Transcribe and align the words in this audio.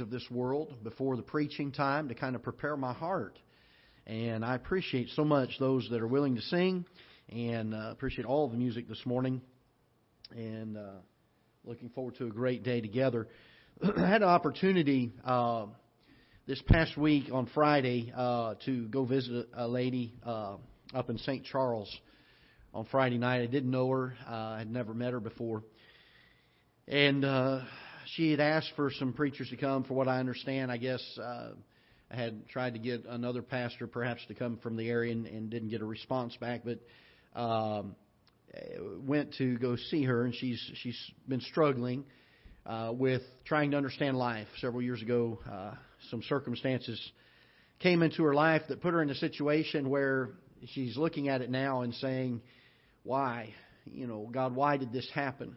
of 0.00 0.10
this 0.10 0.24
world 0.30 0.74
before 0.82 1.16
the 1.16 1.22
preaching 1.22 1.72
time 1.72 2.08
to 2.08 2.14
kind 2.14 2.34
of 2.34 2.42
prepare 2.42 2.76
my 2.76 2.92
heart. 2.92 3.38
And 4.06 4.44
I 4.44 4.54
appreciate 4.54 5.08
so 5.10 5.24
much 5.24 5.50
those 5.58 5.88
that 5.90 6.00
are 6.00 6.06
willing 6.06 6.36
to 6.36 6.42
sing 6.42 6.84
and 7.28 7.74
uh, 7.74 7.90
appreciate 7.90 8.24
all 8.24 8.48
the 8.48 8.56
music 8.56 8.88
this 8.88 9.04
morning. 9.06 9.40
And 10.34 10.76
uh, 10.76 11.00
looking 11.64 11.90
forward 11.90 12.16
to 12.16 12.26
a 12.26 12.30
great 12.30 12.62
day 12.62 12.80
together. 12.80 13.28
I 13.96 14.08
had 14.08 14.22
an 14.22 14.28
opportunity 14.28 15.12
uh, 15.24 15.66
this 16.46 16.60
past 16.62 16.96
week 16.96 17.26
on 17.32 17.46
Friday 17.54 18.12
uh, 18.16 18.54
to 18.64 18.88
go 18.88 19.04
visit 19.04 19.48
a 19.54 19.68
lady 19.68 20.14
uh, 20.24 20.56
up 20.94 21.10
in 21.10 21.18
St. 21.18 21.44
Charles 21.44 21.94
on 22.74 22.86
Friday 22.86 23.18
night. 23.18 23.42
I 23.42 23.46
didn't 23.46 23.70
know 23.70 23.88
her, 23.90 24.14
uh, 24.28 24.32
I 24.32 24.58
had 24.58 24.70
never 24.70 24.94
met 24.94 25.12
her 25.12 25.20
before. 25.20 25.62
And 26.88 27.24
uh, 27.24 27.60
she 28.14 28.30
had 28.30 28.40
asked 28.40 28.72
for 28.76 28.90
some 28.90 29.12
preachers 29.12 29.50
to 29.50 29.56
come. 29.56 29.84
For 29.84 29.94
what 29.94 30.08
I 30.08 30.18
understand, 30.18 30.70
I 30.70 30.76
guess 30.76 31.02
uh, 31.18 31.50
I 32.10 32.16
had 32.16 32.48
tried 32.48 32.74
to 32.74 32.80
get 32.80 33.04
another 33.06 33.42
pastor 33.42 33.86
perhaps 33.86 34.20
to 34.28 34.34
come 34.34 34.58
from 34.58 34.76
the 34.76 34.88
area 34.88 35.12
and, 35.12 35.26
and 35.26 35.50
didn't 35.50 35.68
get 35.68 35.80
a 35.80 35.86
response 35.86 36.36
back. 36.36 36.62
But 36.64 36.78
um, 37.40 37.94
went 39.00 39.34
to 39.34 39.56
go 39.58 39.76
see 39.76 40.04
her, 40.04 40.24
and 40.24 40.34
she's 40.34 40.60
she's 40.74 40.98
been 41.28 41.40
struggling 41.40 42.04
uh, 42.66 42.92
with 42.94 43.22
trying 43.44 43.70
to 43.72 43.76
understand 43.76 44.16
life. 44.16 44.48
Several 44.60 44.82
years 44.82 45.02
ago, 45.02 45.38
uh, 45.50 45.72
some 46.10 46.22
circumstances 46.22 47.00
came 47.78 48.02
into 48.02 48.24
her 48.24 48.34
life 48.34 48.62
that 48.68 48.80
put 48.82 48.92
her 48.92 49.02
in 49.02 49.10
a 49.10 49.14
situation 49.14 49.88
where 49.88 50.30
she's 50.66 50.96
looking 50.96 51.28
at 51.28 51.42
it 51.42 51.50
now 51.50 51.82
and 51.82 51.94
saying, 51.94 52.40
"Why, 53.04 53.54
you 53.84 54.06
know, 54.06 54.28
God, 54.30 54.54
why 54.56 54.76
did 54.78 54.92
this 54.92 55.08
happen?" 55.14 55.56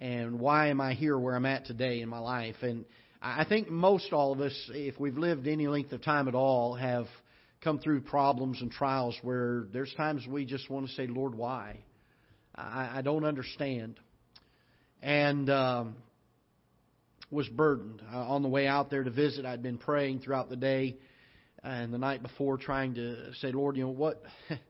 And 0.00 0.40
why 0.40 0.68
am 0.68 0.80
I 0.80 0.94
here 0.94 1.18
where 1.18 1.36
I'm 1.36 1.46
at 1.46 1.66
today 1.66 2.00
in 2.00 2.08
my 2.08 2.18
life? 2.18 2.56
And 2.62 2.86
I 3.20 3.44
think 3.44 3.68
most 3.68 4.12
all 4.12 4.32
of 4.32 4.40
us, 4.40 4.70
if 4.72 4.98
we've 4.98 5.18
lived 5.18 5.46
any 5.46 5.68
length 5.68 5.92
of 5.92 6.02
time 6.02 6.26
at 6.26 6.34
all, 6.34 6.74
have 6.74 7.06
come 7.62 7.78
through 7.78 8.00
problems 8.00 8.62
and 8.62 8.72
trials 8.72 9.14
where 9.22 9.66
there's 9.72 9.92
times 9.94 10.26
we 10.26 10.46
just 10.46 10.70
want 10.70 10.88
to 10.88 10.92
say, 10.94 11.06
Lord, 11.06 11.34
why? 11.34 11.80
I, 12.54 12.98
I 12.98 13.02
don't 13.02 13.24
understand. 13.24 14.00
And 15.02 15.50
um, 15.50 15.96
was 17.30 17.46
burdened. 17.48 18.02
Uh, 18.10 18.16
on 18.16 18.42
the 18.42 18.48
way 18.48 18.66
out 18.66 18.88
there 18.88 19.04
to 19.04 19.10
visit, 19.10 19.44
I'd 19.44 19.62
been 19.62 19.78
praying 19.78 20.20
throughout 20.20 20.48
the 20.48 20.56
day 20.56 20.96
and 21.62 21.92
the 21.92 21.98
night 21.98 22.22
before, 22.22 22.56
trying 22.56 22.94
to 22.94 23.34
say, 23.34 23.52
Lord, 23.52 23.76
you 23.76 23.84
know 23.84 23.90
what? 23.90 24.22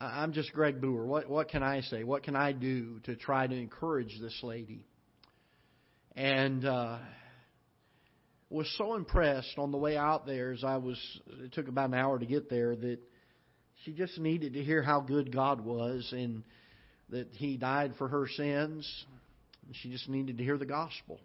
I'm 0.00 0.32
just 0.32 0.52
Greg 0.52 0.80
Booher. 0.80 1.04
What 1.04 1.28
what 1.28 1.48
can 1.48 1.64
I 1.64 1.80
say? 1.80 2.04
What 2.04 2.22
can 2.22 2.36
I 2.36 2.52
do 2.52 3.00
to 3.00 3.16
try 3.16 3.48
to 3.48 3.54
encourage 3.54 4.16
this 4.20 4.38
lady? 4.44 4.86
And 6.14 6.64
uh, 6.64 6.98
was 8.48 8.72
so 8.78 8.94
impressed 8.94 9.58
on 9.58 9.72
the 9.72 9.76
way 9.76 9.96
out 9.96 10.24
there 10.24 10.52
as 10.52 10.62
I 10.62 10.76
was. 10.76 10.98
It 11.40 11.52
took 11.52 11.66
about 11.66 11.88
an 11.88 11.94
hour 11.94 12.16
to 12.16 12.26
get 12.26 12.48
there 12.48 12.76
that 12.76 12.98
she 13.84 13.92
just 13.92 14.16
needed 14.20 14.52
to 14.52 14.62
hear 14.62 14.84
how 14.84 15.00
good 15.00 15.32
God 15.32 15.64
was 15.64 16.08
and 16.12 16.44
that 17.08 17.30
He 17.32 17.56
died 17.56 17.94
for 17.98 18.06
her 18.06 18.28
sins. 18.28 18.88
She 19.82 19.90
just 19.90 20.08
needed 20.08 20.38
to 20.38 20.44
hear 20.44 20.58
the 20.58 20.64
gospel. 20.64 21.18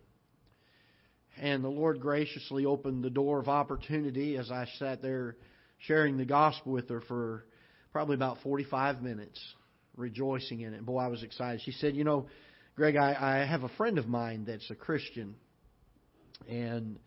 And 1.40 1.64
the 1.64 1.70
Lord 1.70 2.02
graciously 2.02 2.66
opened 2.66 3.04
the 3.04 3.12
door 3.12 3.40
of 3.40 3.50
opportunity 3.50 4.36
as 4.36 4.50
I 4.50 4.66
sat 4.80 5.04
there 5.04 5.36
sharing 5.78 6.18
the 6.18 6.26
gospel 6.26 6.72
with 6.72 6.90
her 6.90 7.02
for 7.02 7.46
probably 7.94 8.16
about 8.16 8.40
45 8.44 9.02
minutes 9.02 9.40
rejoicing 9.96 10.62
in 10.62 10.74
it. 10.74 10.86
Boy, 10.86 11.00
I 11.00 11.08
was 11.08 11.24
excited. 11.24 11.62
She 11.64 11.72
said, 11.72 11.96
You 11.96 12.04
know, 12.04 12.26
Greg, 12.76 12.98
I, 12.98 13.14
I 13.14 13.46
have 13.46 13.64
a 13.64 13.70
friend 13.70 14.00
of 14.00 14.08
mine 14.08 14.46
that's 14.46 14.70
a 14.72 14.76
Christian. 14.76 15.36
And 16.50 17.00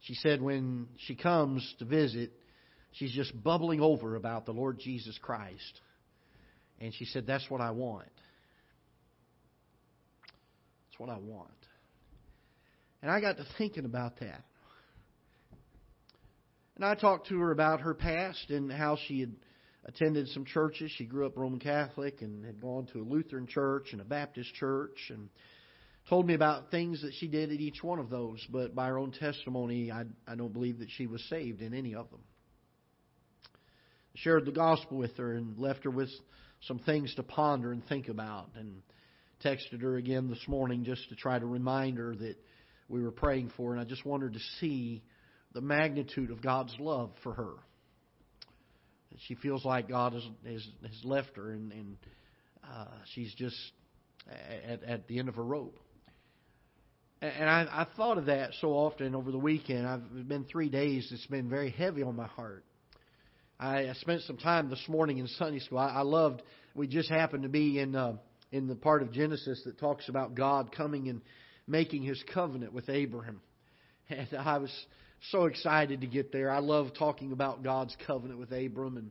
she 0.00 0.14
said 0.14 0.40
when 0.40 0.86
she 1.06 1.16
comes 1.16 1.74
to 1.80 1.84
visit, 1.84 2.32
she's 2.92 3.12
just 3.12 3.42
bubbling 3.42 3.80
over 3.80 4.14
about 4.14 4.46
the 4.46 4.52
Lord 4.52 4.78
Jesus 4.78 5.18
Christ. 5.20 5.80
And 6.80 6.94
she 6.94 7.04
said, 7.04 7.26
That's 7.26 7.50
what 7.50 7.60
I 7.60 7.72
want. 7.72 8.06
That's 10.86 10.98
what 10.98 11.10
I 11.10 11.18
want. 11.18 11.50
And 13.02 13.10
I 13.10 13.20
got 13.20 13.36
to 13.38 13.46
thinking 13.58 13.84
about 13.84 14.20
that. 14.20 14.44
And 16.76 16.84
I 16.84 16.94
talked 16.94 17.26
to 17.28 17.38
her 17.40 17.50
about 17.50 17.80
her 17.80 17.94
past 17.94 18.50
and 18.50 18.70
how 18.70 18.96
she 19.08 19.18
had 19.18 19.32
attended 19.84 20.28
some 20.28 20.44
churches. 20.44 20.90
She 20.96 21.04
grew 21.04 21.26
up 21.26 21.36
Roman 21.36 21.60
Catholic 21.60 22.22
and 22.22 22.44
had 22.44 22.60
gone 22.60 22.86
to 22.92 23.00
a 23.00 23.02
Lutheran 23.02 23.46
church 23.46 23.88
and 23.92 24.00
a 24.00 24.04
Baptist 24.04 24.54
church 24.54 25.10
and 25.10 25.28
told 26.08 26.26
me 26.26 26.34
about 26.34 26.70
things 26.70 27.02
that 27.02 27.12
she 27.14 27.28
did 27.28 27.52
at 27.52 27.60
each 27.60 27.82
one 27.82 27.98
of 27.98 28.10
those. 28.10 28.44
But 28.50 28.74
by 28.74 28.88
her 28.88 28.98
own 28.98 29.12
testimony, 29.12 29.90
I, 29.90 30.04
I 30.26 30.34
don't 30.34 30.52
believe 30.52 30.78
that 30.80 30.90
she 30.90 31.06
was 31.06 31.22
saved 31.28 31.60
in 31.60 31.74
any 31.74 31.94
of 31.94 32.10
them. 32.10 32.20
Shared 34.16 34.46
the 34.46 34.52
gospel 34.52 34.96
with 34.96 35.16
her 35.16 35.34
and 35.34 35.58
left 35.58 35.84
her 35.84 35.90
with 35.90 36.10
some 36.62 36.80
things 36.80 37.14
to 37.14 37.22
ponder 37.22 37.72
and 37.72 37.86
think 37.86 38.08
about. 38.08 38.50
And 38.56 38.82
texted 39.44 39.80
her 39.82 39.96
again 39.96 40.28
this 40.28 40.42
morning 40.48 40.84
just 40.84 41.08
to 41.10 41.14
try 41.14 41.38
to 41.38 41.46
remind 41.46 41.98
her 41.98 42.14
that 42.16 42.36
we 42.88 43.02
were 43.02 43.12
praying 43.12 43.52
for. 43.56 43.72
And 43.72 43.80
I 43.80 43.84
just 43.84 44.04
wanted 44.04 44.32
to 44.32 44.40
see 44.60 45.02
the 45.54 45.60
magnitude 45.60 46.30
of 46.30 46.42
God's 46.42 46.74
love 46.80 47.12
for 47.22 47.34
her 47.34 47.54
she 49.26 49.34
feels 49.36 49.64
like 49.64 49.88
God 49.88 50.12
has 50.12 50.22
has, 50.46 50.66
has 50.82 51.04
left 51.04 51.36
her, 51.36 51.52
and, 51.52 51.72
and 51.72 51.96
uh, 52.64 52.86
she's 53.14 53.34
just 53.34 53.56
at, 54.66 54.82
at 54.82 55.08
the 55.08 55.18
end 55.18 55.28
of 55.28 55.36
her 55.36 55.44
rope. 55.44 55.78
And 57.20 57.50
I, 57.50 57.66
I 57.70 57.86
thought 57.96 58.16
of 58.16 58.26
that 58.26 58.50
so 58.60 58.68
often 58.68 59.16
over 59.16 59.32
the 59.32 59.38
weekend. 59.38 59.86
I've 59.88 60.28
been 60.28 60.44
three 60.44 60.68
days. 60.68 61.08
It's 61.12 61.26
been 61.26 61.48
very 61.48 61.70
heavy 61.70 62.04
on 62.04 62.14
my 62.14 62.28
heart. 62.28 62.64
I, 63.58 63.88
I 63.88 63.92
spent 63.94 64.22
some 64.22 64.36
time 64.36 64.70
this 64.70 64.84
morning 64.86 65.18
in 65.18 65.26
Sunday 65.26 65.58
school. 65.58 65.78
I, 65.78 65.88
I 65.88 66.02
loved. 66.02 66.42
We 66.76 66.86
just 66.86 67.10
happened 67.10 67.42
to 67.42 67.48
be 67.48 67.80
in 67.80 67.96
uh, 67.96 68.18
in 68.52 68.68
the 68.68 68.76
part 68.76 69.02
of 69.02 69.12
Genesis 69.12 69.60
that 69.64 69.78
talks 69.78 70.08
about 70.08 70.36
God 70.36 70.70
coming 70.70 71.08
and 71.08 71.20
making 71.66 72.04
His 72.04 72.22
covenant 72.32 72.72
with 72.72 72.88
Abraham, 72.88 73.40
and 74.08 74.28
I 74.38 74.58
was 74.58 74.70
so 75.30 75.44
excited 75.46 76.00
to 76.00 76.06
get 76.06 76.32
there. 76.32 76.50
I 76.50 76.58
love 76.58 76.88
talking 76.98 77.32
about 77.32 77.62
God's 77.62 77.96
covenant 78.06 78.38
with 78.38 78.52
Abram 78.52 78.96
and 78.96 79.10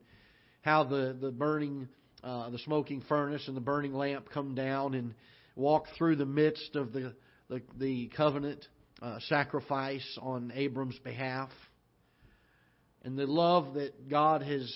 how 0.62 0.84
the 0.84 1.18
the 1.20 1.32
burning, 1.32 1.88
uh, 2.24 2.50
the 2.50 2.60
smoking 2.60 3.02
furnace 3.08 3.48
and 3.48 3.56
the 3.56 3.62
burning 3.62 3.94
lamp 3.94 4.30
come 4.34 4.56
down 4.56 4.94
and 4.94 5.14
walk 5.56 5.86
through 5.98 6.16
the 6.16 6.26
midst 6.26 6.76
of 6.76 6.94
the 6.94 7.14
the, 7.50 7.62
the 7.78 8.12
covenant 8.16 8.66
uh, 9.02 9.20
sacrifice 9.28 10.18
on 10.22 10.52
Abram's 10.56 11.00
behalf, 11.00 11.50
and 13.04 13.18
the 13.18 13.28
love 13.28 13.76
that 13.76 14.10
God 14.10 14.42
has 14.42 14.74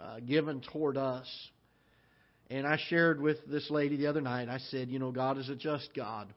uh, 0.00 0.20
given 0.20 0.60
toward 0.72 0.96
us. 0.96 1.28
And 2.50 2.66
I 2.66 2.78
shared 2.88 3.20
with 3.20 3.38
this 3.46 3.70
lady 3.70 3.96
the 3.96 4.08
other 4.08 4.20
night. 4.20 4.50
I 4.50 4.58
said, 4.58 4.90
you 4.90 4.98
know, 4.98 5.10
God 5.10 5.38
is 5.38 5.48
a 5.48 5.56
just 5.56 5.88
God 5.96 6.28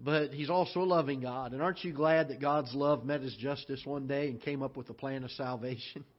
but 0.00 0.32
He's 0.32 0.50
also 0.50 0.80
a 0.80 0.84
loving 0.84 1.20
God. 1.20 1.52
And 1.52 1.62
aren't 1.62 1.84
you 1.84 1.92
glad 1.92 2.28
that 2.28 2.40
God's 2.40 2.74
love 2.74 3.04
met 3.04 3.20
His 3.20 3.34
justice 3.36 3.82
one 3.84 4.06
day 4.06 4.28
and 4.28 4.40
came 4.40 4.62
up 4.62 4.76
with 4.76 4.88
a 4.90 4.94
plan 4.94 5.24
of 5.24 5.30
salvation? 5.32 6.04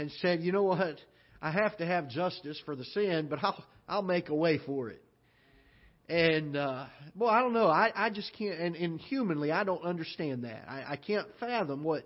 And 0.00 0.12
said, 0.22 0.42
you 0.42 0.52
know 0.52 0.62
what? 0.62 0.94
I 1.42 1.50
have 1.50 1.76
to 1.78 1.84
have 1.86 2.08
justice 2.08 2.60
for 2.64 2.76
the 2.76 2.84
sin, 2.84 3.26
but 3.28 3.42
I'll 3.42 3.64
I'll 3.88 4.02
make 4.02 4.28
a 4.28 4.34
way 4.34 4.60
for 4.64 4.90
it. 4.90 5.02
And 6.08 6.56
uh, 6.56 6.86
well, 7.16 7.30
I 7.30 7.40
don't 7.40 7.52
know. 7.52 7.66
I 7.66 7.92
I 7.94 8.10
just 8.10 8.32
can't. 8.36 8.58
And, 8.58 8.76
and 8.76 9.00
humanly, 9.00 9.52
I 9.52 9.64
don't 9.64 9.84
understand 9.84 10.44
that. 10.44 10.64
I, 10.68 10.92
I 10.92 10.96
can't 10.96 11.26
fathom 11.38 11.84
what 11.84 12.04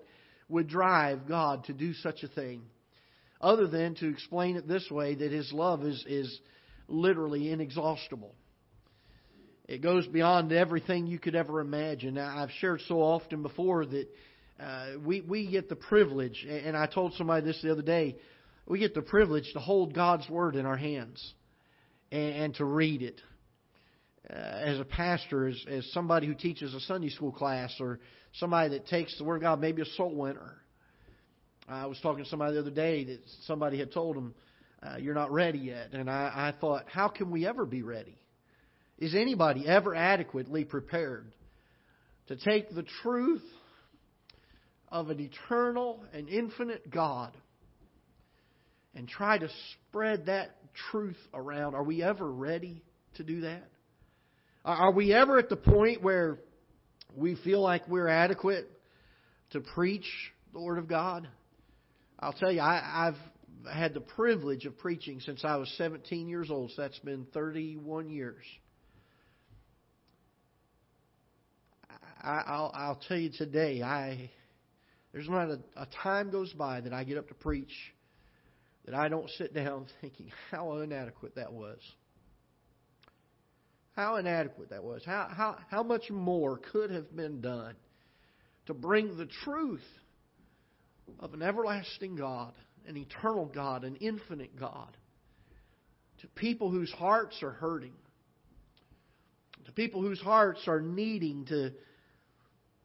would 0.48 0.68
drive 0.68 1.28
God 1.28 1.64
to 1.64 1.72
do 1.72 1.94
such 1.94 2.22
a 2.22 2.28
thing, 2.28 2.62
other 3.40 3.66
than 3.66 3.94
to 3.96 4.08
explain 4.08 4.56
it 4.56 4.66
this 4.66 4.90
way: 4.90 5.14
that 5.14 5.30
His 5.30 5.52
love 5.52 5.84
is 5.84 6.04
is 6.08 6.40
literally 6.88 7.50
inexhaustible. 7.50 8.34
It 9.68 9.80
goes 9.80 10.06
beyond 10.06 10.52
everything 10.52 11.06
you 11.06 11.18
could 11.18 11.36
ever 11.36 11.60
imagine. 11.60 12.18
I've 12.18 12.50
shared 12.58 12.80
so 12.88 13.00
often 13.00 13.42
before 13.42 13.86
that 13.86 14.08
uh, 14.60 14.86
we 15.04 15.20
we 15.20 15.48
get 15.48 15.68
the 15.68 15.76
privilege, 15.76 16.44
and 16.48 16.76
I 16.76 16.86
told 16.86 17.14
somebody 17.14 17.46
this 17.46 17.60
the 17.62 17.70
other 17.70 17.82
day. 17.82 18.16
We 18.66 18.78
get 18.78 18.94
the 18.94 19.02
privilege 19.02 19.52
to 19.54 19.60
hold 19.60 19.94
God's 19.94 20.28
word 20.28 20.56
in 20.56 20.66
our 20.66 20.76
hands 20.76 21.34
and, 22.10 22.34
and 22.34 22.54
to 22.56 22.64
read 22.64 23.02
it. 23.02 23.20
Uh, 24.28 24.34
as 24.34 24.78
a 24.78 24.84
pastor, 24.84 25.48
as, 25.48 25.64
as 25.68 25.92
somebody 25.92 26.28
who 26.28 26.34
teaches 26.34 26.74
a 26.74 26.80
Sunday 26.80 27.08
school 27.08 27.32
class, 27.32 27.74
or 27.80 27.98
somebody 28.34 28.70
that 28.70 28.86
takes 28.86 29.16
the 29.18 29.24
word 29.24 29.36
of 29.36 29.42
God, 29.42 29.60
maybe 29.60 29.82
a 29.82 29.86
soul 29.96 30.14
winner. 30.14 30.58
I 31.68 31.86
was 31.86 31.98
talking 32.00 32.24
to 32.24 32.30
somebody 32.30 32.54
the 32.54 32.60
other 32.60 32.70
day 32.70 33.04
that 33.04 33.20
somebody 33.46 33.78
had 33.78 33.92
told 33.92 34.16
him, 34.16 34.34
uh, 34.82 34.96
"You're 34.98 35.14
not 35.14 35.32
ready 35.32 35.58
yet," 35.58 35.92
and 35.92 36.08
I, 36.08 36.52
I 36.52 36.60
thought, 36.60 36.84
"How 36.88 37.08
can 37.08 37.30
we 37.30 37.46
ever 37.46 37.64
be 37.64 37.82
ready?" 37.82 38.18
Is 38.98 39.14
anybody 39.14 39.66
ever 39.66 39.94
adequately 39.94 40.64
prepared 40.64 41.32
to 42.28 42.36
take 42.36 42.74
the 42.74 42.84
truth 43.02 43.42
of 44.88 45.10
an 45.10 45.20
eternal 45.20 46.04
and 46.12 46.28
infinite 46.28 46.90
God 46.90 47.36
and 48.94 49.08
try 49.08 49.38
to 49.38 49.48
spread 49.88 50.26
that 50.26 50.56
truth 50.90 51.18
around? 51.34 51.74
Are 51.74 51.82
we 51.82 52.02
ever 52.02 52.30
ready 52.30 52.82
to 53.16 53.24
do 53.24 53.42
that? 53.42 53.68
Are 54.64 54.92
we 54.92 55.12
ever 55.12 55.38
at 55.38 55.48
the 55.48 55.56
point 55.56 56.02
where 56.02 56.38
we 57.16 57.34
feel 57.36 57.60
like 57.60 57.86
we're 57.88 58.08
adequate 58.08 58.70
to 59.50 59.60
preach 59.60 60.06
the 60.52 60.60
Word 60.60 60.78
of 60.78 60.88
God. 60.88 61.28
I'll 62.18 62.32
tell 62.32 62.52
you, 62.52 62.60
I, 62.60 63.08
I've 63.08 63.72
had 63.72 63.94
the 63.94 64.00
privilege 64.00 64.64
of 64.66 64.78
preaching 64.78 65.20
since 65.20 65.44
I 65.44 65.56
was 65.56 65.72
17 65.76 66.28
years 66.28 66.50
old, 66.50 66.70
so 66.74 66.82
that's 66.82 66.98
been 67.00 67.26
31 67.32 68.08
years. 68.10 68.44
I, 72.22 72.58
will 72.58 72.72
I'll 72.74 73.00
tell 73.08 73.16
you 73.16 73.30
today, 73.36 73.82
I 73.82 74.30
there's 75.12 75.28
not 75.28 75.48
a, 75.48 75.58
a 75.76 75.86
time 76.02 76.30
goes 76.30 76.52
by 76.52 76.80
that 76.80 76.92
I 76.92 77.04
get 77.04 77.18
up 77.18 77.28
to 77.28 77.34
preach 77.34 77.72
that 78.86 78.94
I 78.94 79.08
don't 79.08 79.28
sit 79.30 79.54
down 79.54 79.86
thinking 80.00 80.30
how 80.50 80.78
inadequate 80.78 81.34
that 81.36 81.52
was. 81.52 81.78
How 83.94 84.16
inadequate 84.16 84.70
that 84.70 84.82
was. 84.82 85.02
How, 85.04 85.28
how, 85.30 85.56
how 85.68 85.82
much 85.82 86.10
more 86.10 86.58
could 86.72 86.90
have 86.90 87.14
been 87.14 87.40
done 87.42 87.74
to 88.66 88.74
bring 88.74 89.16
the 89.16 89.26
truth 89.44 89.84
of 91.20 91.34
an 91.34 91.42
everlasting 91.42 92.16
God, 92.16 92.54
an 92.86 92.96
eternal 92.96 93.44
God, 93.44 93.84
an 93.84 93.96
infinite 93.96 94.58
God, 94.58 94.96
to 96.22 96.26
people 96.28 96.70
whose 96.70 96.90
hearts 96.92 97.42
are 97.42 97.50
hurting, 97.50 97.92
to 99.66 99.72
people 99.72 100.00
whose 100.00 100.20
hearts 100.20 100.60
are 100.66 100.80
needing 100.80 101.44
to, 101.46 101.72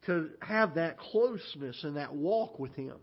to 0.08 0.30
have 0.40 0.74
that 0.76 0.98
closeness 0.98 1.84
and 1.84 1.96
that 1.96 2.14
walk 2.14 2.58
with 2.58 2.74
Him. 2.74 2.96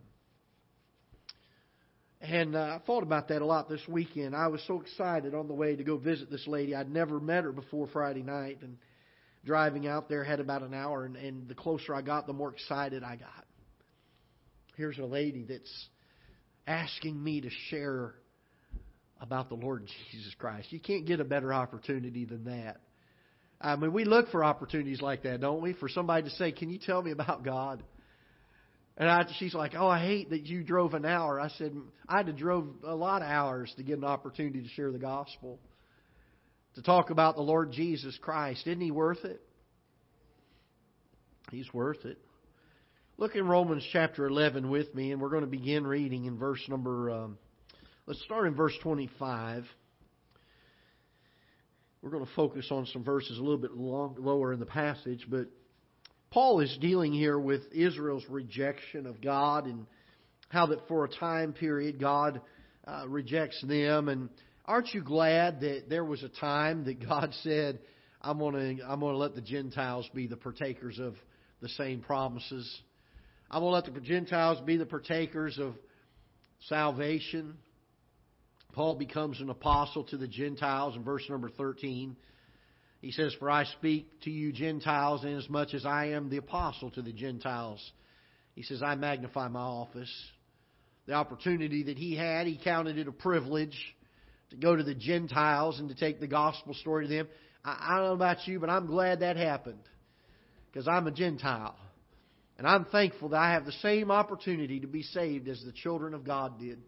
And 2.19 2.55
uh, 2.55 2.59
I 2.59 2.81
thought 2.85 3.03
about 3.03 3.27
that 3.27 3.43
a 3.43 3.45
lot 3.45 3.69
this 3.69 3.87
weekend. 3.87 4.35
I 4.35 4.47
was 4.47 4.59
so 4.65 4.81
excited 4.81 5.35
on 5.35 5.47
the 5.47 5.53
way 5.53 5.75
to 5.75 5.83
go 5.83 5.97
visit 5.97 6.31
this 6.31 6.47
lady. 6.47 6.73
I'd 6.73 6.89
never 6.89 7.19
met 7.19 7.43
her 7.43 7.51
before 7.51 7.87
Friday 7.93 8.23
night, 8.23 8.57
and 8.61 8.77
driving 9.45 9.87
out 9.87 10.09
there 10.09 10.23
had 10.23 10.39
about 10.39 10.63
an 10.63 10.73
hour. 10.73 11.05
And, 11.05 11.15
and 11.15 11.47
the 11.47 11.53
closer 11.53 11.93
I 11.93 12.01
got, 12.01 12.25
the 12.25 12.33
more 12.33 12.51
excited 12.51 13.03
I 13.03 13.17
got. 13.17 13.45
Here's 14.75 14.97
a 14.97 15.05
lady 15.05 15.45
that's 15.47 15.87
asking 16.65 17.23
me 17.23 17.41
to 17.41 17.49
share 17.69 18.15
about 19.21 19.49
the 19.49 19.55
Lord 19.55 19.87
Jesus 20.11 20.33
Christ. 20.39 20.71
You 20.71 20.79
can't 20.79 21.05
get 21.05 21.19
a 21.19 21.23
better 21.23 21.53
opportunity 21.53 22.25
than 22.25 22.45
that. 22.45 22.81
I 23.59 23.75
mean, 23.75 23.93
we 23.93 24.05
look 24.05 24.29
for 24.29 24.43
opportunities 24.43 25.01
like 25.01 25.23
that, 25.23 25.41
don't 25.41 25.61
we? 25.61 25.73
For 25.73 25.89
somebody 25.89 26.29
to 26.29 26.35
say, 26.35 26.51
"Can 26.51 26.69
you 26.69 26.77
tell 26.77 27.01
me 27.01 27.11
about 27.11 27.43
God?" 27.43 27.83
And 28.97 29.09
I, 29.09 29.25
she's 29.37 29.53
like, 29.53 29.73
"Oh, 29.75 29.87
I 29.87 29.99
hate 29.99 30.29
that 30.29 30.45
you 30.45 30.63
drove 30.63 30.93
an 30.93 31.05
hour." 31.05 31.39
I 31.39 31.49
said, 31.49 31.75
"I 32.07 32.17
had 32.17 32.27
to 32.27 32.33
drove 32.33 32.67
a 32.83 32.95
lot 32.95 33.21
of 33.21 33.27
hours 33.27 33.73
to 33.77 33.83
get 33.83 33.97
an 33.97 34.03
opportunity 34.03 34.61
to 34.61 34.67
share 34.69 34.91
the 34.91 34.99
gospel, 34.99 35.59
to 36.75 36.81
talk 36.81 37.09
about 37.09 37.35
the 37.35 37.41
Lord 37.41 37.71
Jesus 37.71 38.17
Christ. 38.21 38.67
Isn't 38.67 38.81
He 38.81 38.91
worth 38.91 39.23
it? 39.25 39.41
He's 41.51 41.73
worth 41.73 42.05
it." 42.05 42.19
Look 43.17 43.35
in 43.37 43.47
Romans 43.47 43.87
chapter 43.93 44.27
11 44.27 44.69
with 44.69 44.93
me, 44.93 45.13
and 45.13 45.21
we're 45.21 45.29
going 45.29 45.45
to 45.45 45.49
begin 45.49 45.87
reading 45.87 46.25
in 46.25 46.37
verse 46.37 46.61
number. 46.67 47.09
Um, 47.11 47.37
let's 48.07 48.21
start 48.23 48.45
in 48.45 48.55
verse 48.55 48.77
25. 48.83 49.65
We're 52.05 52.11
going 52.11 52.23
to 52.23 52.33
focus 52.35 52.67
on 52.69 52.85
some 52.93 53.03
verses 53.03 53.39
a 53.39 53.41
little 53.41 53.57
bit 53.57 53.75
long, 53.75 54.15
lower 54.19 54.53
in 54.53 54.59
the 54.59 54.65
passage, 54.67 55.25
but 55.27 55.47
Paul 56.29 56.59
is 56.59 56.77
dealing 56.79 57.11
here 57.11 57.39
with 57.39 57.63
Israel's 57.73 58.23
rejection 58.29 59.07
of 59.07 59.21
God 59.21 59.65
and 59.65 59.87
how 60.49 60.67
that 60.67 60.87
for 60.87 61.03
a 61.05 61.09
time 61.09 61.51
period 61.51 61.99
God 61.99 62.41
uh, 62.87 63.05
rejects 63.07 63.59
them. 63.67 64.07
And 64.09 64.29
aren't 64.65 64.93
you 64.93 65.01
glad 65.01 65.61
that 65.61 65.89
there 65.89 66.05
was 66.05 66.21
a 66.21 66.29
time 66.29 66.85
that 66.85 67.03
God 67.03 67.33
said, 67.41 67.79
"I'm 68.21 68.37
going 68.37 68.77
to 68.77 68.83
I'm 68.87 68.99
going 68.99 69.13
to 69.13 69.17
let 69.17 69.33
the 69.33 69.41
Gentiles 69.41 70.07
be 70.13 70.27
the 70.27 70.37
partakers 70.37 70.99
of 70.99 71.15
the 71.59 71.69
same 71.69 72.01
promises. 72.01 72.71
I'm 73.49 73.61
going 73.61 73.71
to 73.71 73.89
let 73.89 73.91
the 73.91 73.99
Gentiles 73.99 74.61
be 74.63 74.77
the 74.77 74.85
partakers 74.85 75.57
of 75.57 75.73
salvation." 76.69 77.55
Paul 78.75 78.95
becomes 78.95 79.39
an 79.39 79.49
apostle 79.49 80.03
to 80.03 80.17
the 80.17 80.27
Gentiles 80.27 80.97
in 80.97 81.03
verse 81.03 81.23
number 81.29 81.49
13. 81.49 82.17
He 82.99 83.11
says, 83.11 83.33
For 83.39 83.49
I 83.49 83.63
speak 83.63 84.21
to 84.23 84.29
you 84.29 84.51
Gentiles, 84.51 85.23
inasmuch 85.23 85.73
as 85.73 85.85
I 85.85 86.07
am 86.07 86.29
the 86.29 86.37
apostle 86.37 86.91
to 86.91 87.01
the 87.01 87.13
Gentiles. 87.13 87.79
He 88.53 88.63
says, 88.63 88.83
I 88.83 88.95
magnify 88.95 89.47
my 89.47 89.61
office. 89.61 90.13
The 91.05 91.13
opportunity 91.13 91.83
that 91.83 91.97
he 91.97 92.17
had, 92.17 92.47
he 92.47 92.59
counted 92.61 92.97
it 92.97 93.07
a 93.07 93.13
privilege 93.13 93.77
to 94.49 94.57
go 94.57 94.75
to 94.75 94.83
the 94.83 94.93
Gentiles 94.93 95.79
and 95.79 95.87
to 95.87 95.95
take 95.95 96.19
the 96.19 96.27
gospel 96.27 96.73
story 96.73 97.07
to 97.07 97.13
them. 97.13 97.27
I, 97.63 97.77
I 97.79 97.97
don't 97.97 98.07
know 98.07 98.13
about 98.13 98.45
you, 98.45 98.59
but 98.59 98.69
I'm 98.69 98.87
glad 98.87 99.21
that 99.21 99.37
happened 99.37 99.83
because 100.69 100.85
I'm 100.85 101.07
a 101.07 101.11
Gentile. 101.11 101.77
And 102.57 102.67
I'm 102.67 102.83
thankful 102.83 103.29
that 103.29 103.39
I 103.39 103.53
have 103.53 103.65
the 103.65 103.71
same 103.71 104.11
opportunity 104.11 104.81
to 104.81 104.87
be 104.87 105.03
saved 105.03 105.47
as 105.47 105.63
the 105.63 105.71
children 105.71 106.13
of 106.13 106.25
God 106.25 106.59
did. 106.59 106.81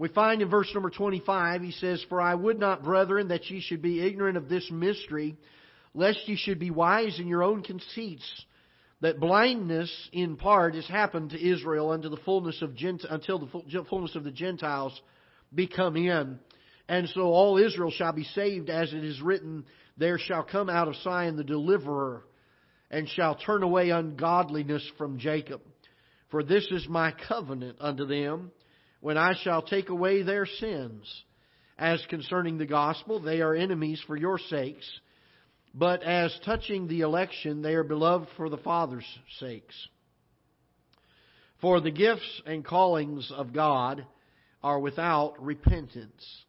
We 0.00 0.08
find 0.08 0.40
in 0.40 0.48
verse 0.48 0.70
number 0.72 0.88
25, 0.88 1.60
he 1.60 1.72
says, 1.72 2.02
For 2.08 2.22
I 2.22 2.34
would 2.34 2.58
not, 2.58 2.82
brethren, 2.82 3.28
that 3.28 3.50
ye 3.50 3.60
should 3.60 3.82
be 3.82 4.00
ignorant 4.00 4.38
of 4.38 4.48
this 4.48 4.66
mystery, 4.70 5.36
lest 5.92 6.26
ye 6.26 6.36
should 6.36 6.58
be 6.58 6.70
wise 6.70 7.20
in 7.20 7.28
your 7.28 7.42
own 7.42 7.62
conceits, 7.62 8.24
that 9.02 9.20
blindness 9.20 9.92
in 10.10 10.38
part 10.38 10.74
has 10.74 10.86
happened 10.86 11.30
to 11.30 11.46
Israel 11.46 11.90
unto 11.90 12.08
the 12.08 12.16
fullness 12.16 12.62
of 12.62 12.74
Gent- 12.74 13.04
until 13.10 13.40
the 13.40 13.84
fullness 13.90 14.14
of 14.14 14.24
the 14.24 14.30
Gentiles 14.30 14.98
be 15.54 15.66
come 15.66 15.98
in. 15.98 16.38
And 16.88 17.06
so 17.10 17.24
all 17.24 17.58
Israel 17.58 17.90
shall 17.90 18.14
be 18.14 18.24
saved, 18.24 18.70
as 18.70 18.94
it 18.94 19.04
is 19.04 19.20
written, 19.20 19.66
There 19.98 20.18
shall 20.18 20.44
come 20.44 20.70
out 20.70 20.88
of 20.88 20.96
Zion 20.96 21.36
the 21.36 21.44
deliverer, 21.44 22.24
and 22.90 23.06
shall 23.06 23.34
turn 23.34 23.62
away 23.62 23.90
ungodliness 23.90 24.90
from 24.96 25.18
Jacob. 25.18 25.60
For 26.30 26.42
this 26.42 26.66
is 26.70 26.88
my 26.88 27.12
covenant 27.28 27.76
unto 27.80 28.06
them 28.06 28.50
when 29.00 29.16
I 29.16 29.34
shall 29.42 29.62
take 29.62 29.88
away 29.88 30.22
their 30.22 30.46
sins. 30.46 31.24
As 31.78 32.04
concerning 32.10 32.58
the 32.58 32.66
gospel, 32.66 33.20
they 33.20 33.40
are 33.40 33.54
enemies 33.54 34.02
for 34.06 34.16
your 34.16 34.38
sakes. 34.38 34.86
But 35.74 36.02
as 36.02 36.38
touching 36.44 36.88
the 36.88 37.00
election, 37.00 37.62
they 37.62 37.74
are 37.74 37.84
beloved 37.84 38.28
for 38.36 38.48
the 38.48 38.58
Father's 38.58 39.06
sakes. 39.38 39.88
For 41.60 41.80
the 41.80 41.90
gifts 41.90 42.42
and 42.46 42.64
callings 42.64 43.30
of 43.34 43.52
God 43.52 44.04
are 44.62 44.78
without 44.78 45.42
repentance. 45.42 46.44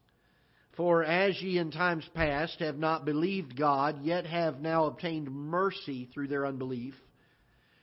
For 0.76 1.04
as 1.04 1.42
ye 1.42 1.58
in 1.58 1.72
times 1.72 2.08
past 2.14 2.60
have 2.60 2.78
not 2.78 3.06
believed 3.06 3.58
God, 3.58 4.04
yet 4.04 4.26
have 4.26 4.62
now 4.62 4.86
obtained 4.86 5.30
mercy 5.30 6.10
through 6.14 6.28
their 6.28 6.46
unbelief, 6.46 6.96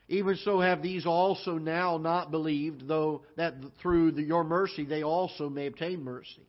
even 0.09 0.37
so 0.37 0.61
have 0.61 0.83
these 0.83 1.05
also 1.05 1.59
now 1.59 1.99
not 1.99 2.31
believed, 2.31 2.89
though 2.89 3.23
that 3.37 3.55
through 3.83 4.13
the, 4.13 4.23
your 4.23 4.45
mercy 4.45 4.85
they 4.85 5.03
also 5.03 5.49
may 5.51 5.67
obtain 5.67 6.03
mercy. 6.03 6.47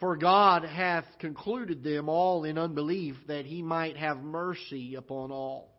For 0.00 0.16
God 0.16 0.64
hath 0.64 1.06
concluded 1.20 1.82
them 1.82 2.08
all 2.08 2.44
in 2.44 2.58
unbelief, 2.58 3.16
that 3.28 3.46
he 3.46 3.62
might 3.62 3.96
have 3.96 4.18
mercy 4.18 4.96
upon 4.96 5.30
all. 5.30 5.72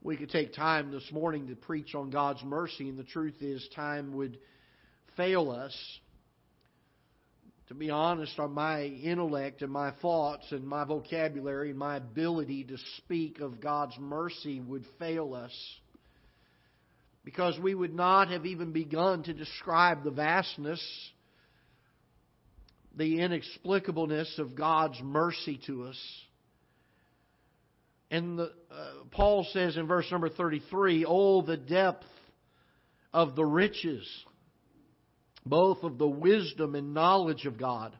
We 0.00 0.16
could 0.16 0.30
take 0.30 0.54
time 0.54 0.90
this 0.90 1.10
morning 1.12 1.48
to 1.48 1.56
preach 1.56 1.94
on 1.94 2.10
God's 2.10 2.42
mercy, 2.44 2.88
and 2.88 2.98
the 2.98 3.04
truth 3.04 3.36
is, 3.40 3.66
time 3.74 4.14
would 4.14 4.38
fail 5.16 5.50
us 5.50 5.76
to 7.68 7.74
be 7.74 7.90
honest, 7.90 8.38
on 8.38 8.52
my 8.52 8.82
intellect 8.82 9.62
and 9.62 9.72
my 9.72 9.90
thoughts 10.02 10.44
and 10.50 10.66
my 10.66 10.84
vocabulary 10.84 11.70
and 11.70 11.78
my 11.78 11.96
ability 11.96 12.64
to 12.64 12.76
speak 12.98 13.40
of 13.40 13.60
God's 13.60 13.96
mercy 13.98 14.60
would 14.60 14.84
fail 14.98 15.34
us. 15.34 15.52
Because 17.24 17.58
we 17.58 17.74
would 17.74 17.94
not 17.94 18.28
have 18.28 18.44
even 18.44 18.72
begun 18.72 19.22
to 19.22 19.32
describe 19.32 20.04
the 20.04 20.10
vastness, 20.10 20.82
the 22.94 23.20
inexplicableness 23.20 24.38
of 24.38 24.54
God's 24.54 25.00
mercy 25.02 25.58
to 25.66 25.84
us. 25.84 25.98
And 28.10 28.38
the, 28.38 28.52
uh, 28.70 28.90
Paul 29.10 29.46
says 29.54 29.78
in 29.78 29.86
verse 29.86 30.06
number 30.10 30.28
33, 30.28 31.06
Oh, 31.08 31.40
the 31.40 31.56
depth 31.56 32.04
of 33.14 33.34
the 33.36 33.44
riches 33.44 34.06
both 35.46 35.82
of 35.82 35.98
the 35.98 36.08
wisdom 36.08 36.74
and 36.74 36.94
knowledge 36.94 37.46
of 37.46 37.58
God. 37.58 37.94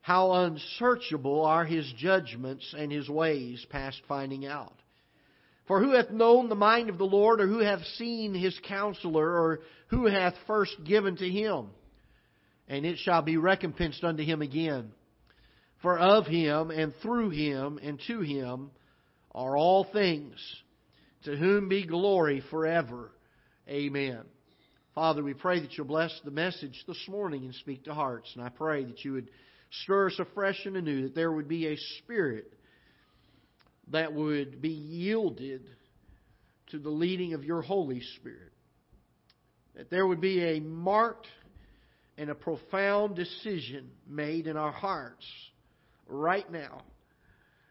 How 0.00 0.32
unsearchable 0.32 1.44
are 1.44 1.64
his 1.64 1.90
judgments 1.98 2.74
and 2.76 2.90
his 2.90 3.08
ways 3.08 3.64
past 3.70 4.00
finding 4.08 4.46
out. 4.46 4.74
For 5.66 5.80
who 5.80 5.92
hath 5.92 6.10
known 6.10 6.48
the 6.48 6.54
mind 6.54 6.88
of 6.90 6.98
the 6.98 7.04
Lord, 7.04 7.40
or 7.40 7.46
who 7.46 7.60
hath 7.60 7.84
seen 7.96 8.34
his 8.34 8.58
counselor, 8.66 9.24
or 9.24 9.60
who 9.88 10.06
hath 10.06 10.34
first 10.46 10.74
given 10.84 11.16
to 11.16 11.28
him? 11.28 11.68
And 12.66 12.84
it 12.84 12.98
shall 12.98 13.22
be 13.22 13.36
recompensed 13.36 14.02
unto 14.02 14.24
him 14.24 14.42
again. 14.42 14.90
For 15.82 15.98
of 15.98 16.26
him, 16.26 16.70
and 16.70 16.92
through 17.02 17.30
him, 17.30 17.78
and 17.82 18.00
to 18.06 18.20
him 18.20 18.70
are 19.32 19.56
all 19.56 19.84
things, 19.84 20.34
to 21.24 21.36
whom 21.36 21.68
be 21.68 21.86
glory 21.86 22.42
forever. 22.50 23.12
Amen. 23.68 24.24
Father, 25.00 25.24
we 25.24 25.32
pray 25.32 25.60
that 25.60 25.78
you'll 25.78 25.86
bless 25.86 26.12
the 26.26 26.30
message 26.30 26.84
this 26.86 27.08
morning 27.08 27.46
and 27.46 27.54
speak 27.54 27.84
to 27.84 27.94
hearts. 27.94 28.30
And 28.34 28.44
I 28.44 28.50
pray 28.50 28.84
that 28.84 29.02
you 29.02 29.14
would 29.14 29.30
stir 29.82 30.08
us 30.08 30.18
afresh 30.18 30.60
and 30.66 30.76
anew, 30.76 31.04
that 31.04 31.14
there 31.14 31.32
would 31.32 31.48
be 31.48 31.68
a 31.68 31.76
spirit 31.96 32.52
that 33.92 34.12
would 34.12 34.60
be 34.60 34.68
yielded 34.68 35.62
to 36.72 36.78
the 36.78 36.90
leading 36.90 37.32
of 37.32 37.44
your 37.44 37.62
Holy 37.62 38.02
Spirit. 38.16 38.52
That 39.74 39.88
there 39.88 40.06
would 40.06 40.20
be 40.20 40.44
a 40.44 40.60
marked 40.60 41.28
and 42.18 42.28
a 42.28 42.34
profound 42.34 43.16
decision 43.16 43.92
made 44.06 44.46
in 44.46 44.58
our 44.58 44.70
hearts 44.70 45.24
right 46.08 46.52
now. 46.52 46.82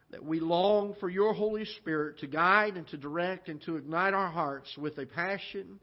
That 0.10 0.26
we 0.26 0.40
long 0.40 0.96
for 1.00 1.12
your 1.12 1.36
Holy 1.36 1.66
Spirit 1.78 2.22
to 2.22 2.28
guide 2.28 2.76
and 2.76 2.88
to 2.88 2.98
direct 2.98 3.50
and 3.50 3.62
to 3.68 3.76
ignite 3.76 4.16
our 4.16 4.32
hearts 4.32 4.76
with 4.80 4.98
a 4.98 5.06
passion 5.06 5.80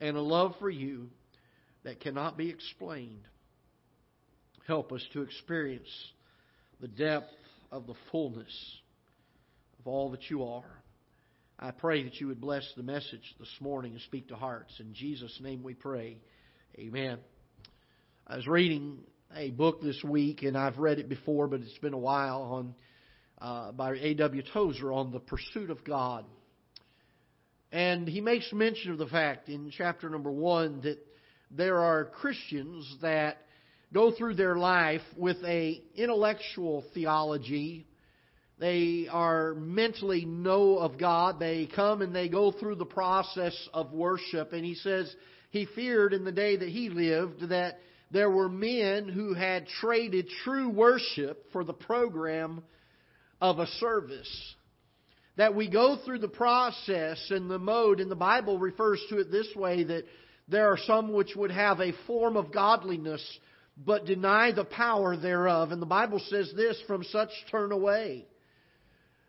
and 0.00 0.16
a 0.16 0.20
love 0.20 0.54
for 0.58 0.70
you 0.70 1.08
that 1.84 2.00
cannot 2.00 2.36
be 2.36 2.48
explained. 2.48 3.22
Help 4.66 4.92
us 4.92 5.04
to 5.12 5.22
experience 5.22 5.88
the 6.80 6.88
depth 6.88 7.32
of 7.72 7.86
the 7.86 7.94
fullness 8.10 8.52
of 9.78 9.86
all 9.86 10.10
that 10.10 10.30
you 10.30 10.44
are. 10.44 10.64
I 11.58 11.72
pray 11.72 12.04
that 12.04 12.20
you 12.20 12.28
would 12.28 12.40
bless 12.40 12.66
the 12.76 12.82
message 12.82 13.34
this 13.38 13.54
morning 13.60 13.92
and 13.92 14.00
speak 14.02 14.28
to 14.28 14.36
hearts. 14.36 14.72
In 14.80 14.94
Jesus' 14.94 15.38
name 15.42 15.62
we 15.62 15.74
pray. 15.74 16.18
Amen. 16.78 17.18
I 18.26 18.36
was 18.36 18.46
reading 18.46 19.00
a 19.36 19.50
book 19.50 19.82
this 19.82 20.02
week, 20.02 20.42
and 20.42 20.56
I've 20.56 20.78
read 20.78 20.98
it 20.98 21.08
before, 21.08 21.48
but 21.48 21.60
it's 21.60 21.78
been 21.78 21.92
a 21.92 21.98
while, 21.98 22.42
on 22.42 22.74
uh, 23.40 23.72
by 23.72 23.94
A.W. 23.94 24.42
Tozer 24.52 24.92
on 24.92 25.12
the 25.12 25.20
pursuit 25.20 25.70
of 25.70 25.82
God. 25.84 26.24
And 27.72 28.08
he 28.08 28.20
makes 28.20 28.52
mention 28.52 28.92
of 28.92 28.98
the 28.98 29.06
fact 29.06 29.48
in 29.48 29.70
chapter 29.70 30.08
number 30.08 30.30
one 30.30 30.80
that 30.82 30.98
there 31.50 31.78
are 31.78 32.04
Christians 32.04 32.96
that 33.02 33.38
go 33.92 34.12
through 34.12 34.34
their 34.34 34.56
life 34.56 35.02
with 35.16 35.36
a 35.44 35.80
intellectual 35.94 36.84
theology. 36.94 37.86
They 38.58 39.06
are 39.10 39.54
mentally 39.54 40.24
know 40.24 40.78
of 40.78 40.98
God. 40.98 41.38
They 41.38 41.68
come 41.74 42.02
and 42.02 42.14
they 42.14 42.28
go 42.28 42.52
through 42.52 42.76
the 42.76 42.84
process 42.84 43.56
of 43.72 43.92
worship. 43.92 44.52
And 44.52 44.64
he 44.64 44.74
says 44.74 45.14
he 45.50 45.66
feared 45.74 46.12
in 46.12 46.24
the 46.24 46.32
day 46.32 46.56
that 46.56 46.68
he 46.68 46.88
lived 46.88 47.48
that 47.48 47.78
there 48.10 48.30
were 48.30 48.48
men 48.48 49.08
who 49.08 49.34
had 49.34 49.66
traded 49.80 50.28
true 50.44 50.68
worship 50.68 51.46
for 51.52 51.64
the 51.64 51.72
program 51.72 52.62
of 53.40 53.58
a 53.58 53.66
service. 53.66 54.54
That 55.40 55.54
we 55.54 55.70
go 55.70 55.96
through 55.96 56.18
the 56.18 56.28
process 56.28 57.18
and 57.30 57.50
the 57.50 57.58
mode, 57.58 58.00
and 58.00 58.10
the 58.10 58.14
Bible 58.14 58.58
refers 58.58 59.02
to 59.08 59.20
it 59.20 59.32
this 59.32 59.48
way 59.56 59.84
that 59.84 60.04
there 60.48 60.68
are 60.68 60.76
some 60.76 61.14
which 61.14 61.34
would 61.34 61.50
have 61.50 61.80
a 61.80 61.94
form 62.06 62.36
of 62.36 62.52
godliness 62.52 63.24
but 63.74 64.04
deny 64.04 64.52
the 64.52 64.66
power 64.66 65.16
thereof. 65.16 65.72
And 65.72 65.80
the 65.80 65.86
Bible 65.86 66.20
says 66.28 66.52
this 66.54 66.78
from 66.86 67.04
such 67.04 67.30
turn 67.50 67.72
away. 67.72 68.26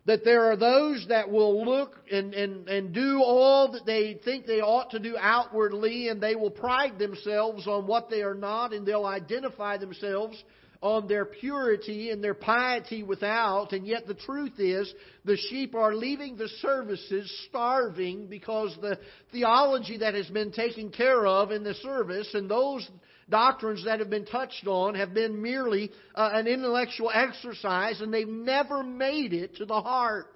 That 0.05 0.25
there 0.25 0.51
are 0.51 0.57
those 0.57 1.05
that 1.07 1.31
will 1.31 1.63
look 1.63 1.95
and, 2.11 2.33
and, 2.33 2.67
and 2.67 2.93
do 2.93 3.21
all 3.23 3.71
that 3.71 3.85
they 3.85 4.19
think 4.25 4.45
they 4.45 4.59
ought 4.59 4.91
to 4.91 4.99
do 4.99 5.15
outwardly, 5.17 6.09
and 6.09 6.19
they 6.19 6.35
will 6.35 6.51
pride 6.51 6.99
themselves 6.99 7.67
on 7.67 7.87
what 7.87 8.09
they 8.09 8.21
are 8.21 8.35
not, 8.35 8.73
and 8.73 8.85
they'll 8.85 9.05
identify 9.05 9.77
themselves 9.77 10.43
on 10.81 11.07
their 11.07 11.25
purity 11.25 12.09
and 12.09 12.23
their 12.23 12.33
piety 12.33 13.03
without, 13.03 13.71
and 13.71 13.85
yet 13.85 14.07
the 14.07 14.15
truth 14.15 14.53
is 14.57 14.91
the 15.25 15.37
sheep 15.37 15.75
are 15.75 15.93
leaving 15.93 16.35
the 16.35 16.47
services 16.59 17.31
starving 17.47 18.25
because 18.27 18.75
the 18.81 18.97
theology 19.31 19.97
that 19.97 20.15
has 20.15 20.27
been 20.27 20.51
taken 20.51 20.89
care 20.89 21.25
of 21.27 21.51
in 21.51 21.63
the 21.63 21.75
service 21.75 22.33
and 22.33 22.49
those 22.49 22.89
doctrines 23.29 23.85
that 23.85 23.99
have 23.99 24.09
been 24.09 24.25
touched 24.25 24.65
on 24.65 24.95
have 24.95 25.13
been 25.13 25.41
merely 25.41 25.91
uh, 26.15 26.31
an 26.33 26.47
intellectual 26.47 27.11
exercise 27.13 28.01
and 28.01 28.11
they've 28.11 28.27
never 28.27 28.83
made 28.83 29.33
it 29.33 29.55
to 29.55 29.65
the 29.65 29.81
heart. 29.81 30.33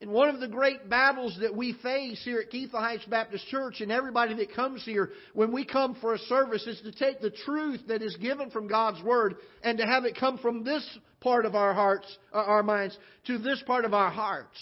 And 0.00 0.10
one 0.10 0.28
of 0.28 0.40
the 0.40 0.48
great 0.48 0.90
battles 0.90 1.38
that 1.40 1.56
we 1.56 1.72
face 1.82 2.20
here 2.22 2.40
at 2.40 2.50
Ketha 2.50 2.72
Heights 2.72 3.06
Baptist 3.06 3.46
Church 3.48 3.80
and 3.80 3.90
everybody 3.90 4.34
that 4.34 4.54
comes 4.54 4.84
here 4.84 5.10
when 5.32 5.52
we 5.52 5.64
come 5.64 5.96
for 6.00 6.12
a 6.12 6.18
service 6.18 6.66
is 6.66 6.80
to 6.82 6.92
take 6.92 7.20
the 7.20 7.30
truth 7.30 7.80
that 7.88 8.02
is 8.02 8.14
given 8.16 8.50
from 8.50 8.68
God's 8.68 9.02
Word 9.02 9.36
and 9.62 9.78
to 9.78 9.86
have 9.86 10.04
it 10.04 10.18
come 10.18 10.36
from 10.36 10.64
this 10.64 10.86
part 11.20 11.46
of 11.46 11.54
our 11.54 11.72
hearts, 11.72 12.06
uh, 12.34 12.38
our 12.38 12.62
minds, 12.62 12.96
to 13.26 13.38
this 13.38 13.62
part 13.66 13.86
of 13.86 13.94
our 13.94 14.10
hearts. 14.10 14.58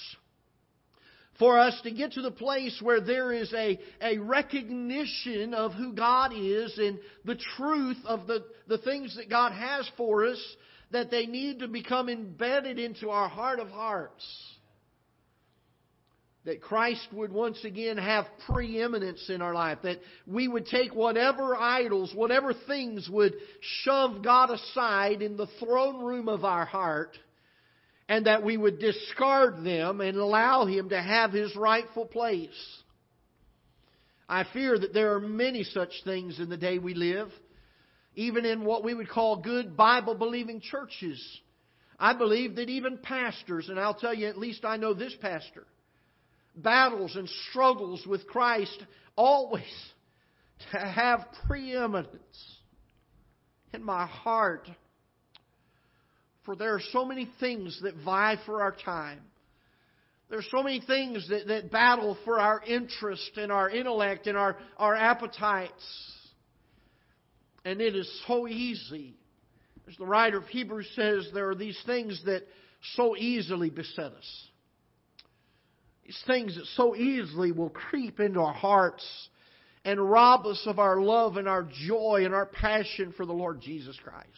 For 1.41 1.59
us 1.59 1.81
to 1.83 1.91
get 1.91 2.13
to 2.13 2.23
the 2.23 2.31
place 2.31 2.79
where 2.81 3.01
there 3.01 3.33
is 3.33 3.53
a, 3.55 3.81
a 4.01 4.19
recognition 4.19 5.53
of 5.53 5.73
who 5.73 5.95
God 5.95 6.31
is 6.33 6.79
and 6.79 7.01
the 7.25 7.37
truth 7.57 7.99
of 8.05 8.29
the, 8.29 8.45
the 8.69 8.79
things 8.79 9.17
that 9.17 9.29
God 9.29 9.51
has 9.51 9.91
for 9.97 10.27
us, 10.27 10.41
that 10.93 11.11
they 11.11 11.27
need 11.27 11.59
to 11.59 11.67
become 11.67 12.09
embedded 12.09 12.79
into 12.79 13.11
our 13.11 13.29
heart 13.29 13.59
of 13.59 13.69
hearts 13.71 14.25
that 16.45 16.61
Christ 16.61 17.07
would 17.13 17.33
once 17.33 17.65
again 17.65 17.97
have 17.97 18.27
preeminence 18.53 19.31
in 19.31 19.41
our 19.41 19.55
life, 19.55 19.79
that 19.83 19.99
we 20.27 20.47
would 20.47 20.67
take 20.67 20.95
whatever 20.95 21.57
idols, 21.57 22.13
whatever 22.15 22.53
things 22.67 23.09
would 23.09 23.35
shove 23.61 24.23
God 24.23 24.51
aside 24.51 25.23
in 25.23 25.37
the 25.37 25.49
throne 25.59 26.05
room 26.05 26.29
of 26.29 26.45
our 26.45 26.67
heart, 26.67 27.17
and 28.09 28.27
that 28.27 28.45
we 28.45 28.59
would 28.59 28.79
discard 28.79 29.65
them 29.65 30.03
and 30.03 30.19
allow 30.19 30.67
Him 30.67 30.91
to 30.91 31.01
have 31.01 31.33
His 31.33 31.57
rightful 31.57 32.05
place. 32.05 32.51
I 34.29 34.45
fear 34.53 34.79
that 34.79 34.93
there 34.93 35.15
are 35.15 35.21
many 35.21 35.65
such 35.65 35.93
things 36.05 36.41
in 36.41 36.51
the 36.51 36.57
day 36.59 36.79
we 36.79 36.93
live, 36.93 37.29
even 38.17 38.45
in 38.45 38.65
what 38.65 38.85
we 38.85 38.93
would 38.93 39.09
call 39.09 39.37
good 39.37 39.77
Bible 39.79 40.15
believing 40.15 40.61
churches. 40.61 41.23
I 41.99 42.13
believe 42.13 42.57
that 42.57 42.69
even 42.69 42.99
pastors, 42.99 43.71
and 43.71 43.81
I'll 43.81 43.95
tell 43.95 44.13
you, 44.15 44.27
at 44.27 44.39
least 44.39 44.67
I 44.67 44.77
know 44.77 44.93
this 44.93 45.15
pastor, 45.21 45.67
battles 46.57 47.17
and 47.17 47.29
struggles 47.51 48.07
with 48.07 48.27
Christ 48.27 48.85
always 49.17 49.63
to 50.73 50.79
have 50.79 51.27
preeminence 51.47 52.59
in 53.73 53.83
my 53.83 54.07
heart. 54.07 54.69
For 56.45 56.57
there 56.57 56.75
are 56.75 56.83
so 56.93 57.05
many 57.05 57.29
things 57.41 57.81
that 57.83 57.95
vie 58.05 58.39
for 58.45 58.63
our 58.63 58.75
time. 58.85 59.21
There 60.31 60.39
are 60.39 60.51
so 60.51 60.63
many 60.63 60.81
things 60.81 61.29
that, 61.29 61.47
that 61.49 61.71
battle 61.71 62.17
for 62.25 62.39
our 62.39 62.63
interest 62.67 63.33
and 63.37 63.53
our 63.53 63.69
intellect 63.69 64.27
and 64.27 64.37
our, 64.37 64.57
our 64.79 64.95
appetites. 64.95 65.73
And 67.65 67.81
it 67.81 67.95
is 67.95 68.23
so 68.27 68.49
easy. 68.49 69.15
As 69.89 69.97
the 69.97 70.07
writer 70.07 70.39
of 70.39 70.47
Hebrews 70.47 70.91
says, 70.95 71.29
there 71.35 71.49
are 71.51 71.55
these 71.55 71.79
things 71.87 72.21
that 72.27 72.43
so 72.95 73.17
easily 73.17 73.71
beset 73.71 74.13
us. 74.13 74.49
These 76.05 76.23
things 76.27 76.57
that 76.57 76.67
so 76.77 76.95
easily 76.95 77.53
will 77.53 77.71
creep 77.71 78.21
into 78.21 78.41
our 78.41 78.53
hearts 78.53 79.05
and 79.85 80.11
rob 80.11 80.47
us 80.47 80.63
of 80.67 80.79
our 80.79 81.01
love 81.01 81.37
and 81.37 81.49
our 81.49 81.67
joy 81.87 82.23
and 82.25 82.35
our 82.35 82.47
passion 82.47 83.13
for 83.17 83.27
the 83.27 83.33
Lord 83.33 83.61
Jesus 83.61 83.99
Christ. 84.03 84.29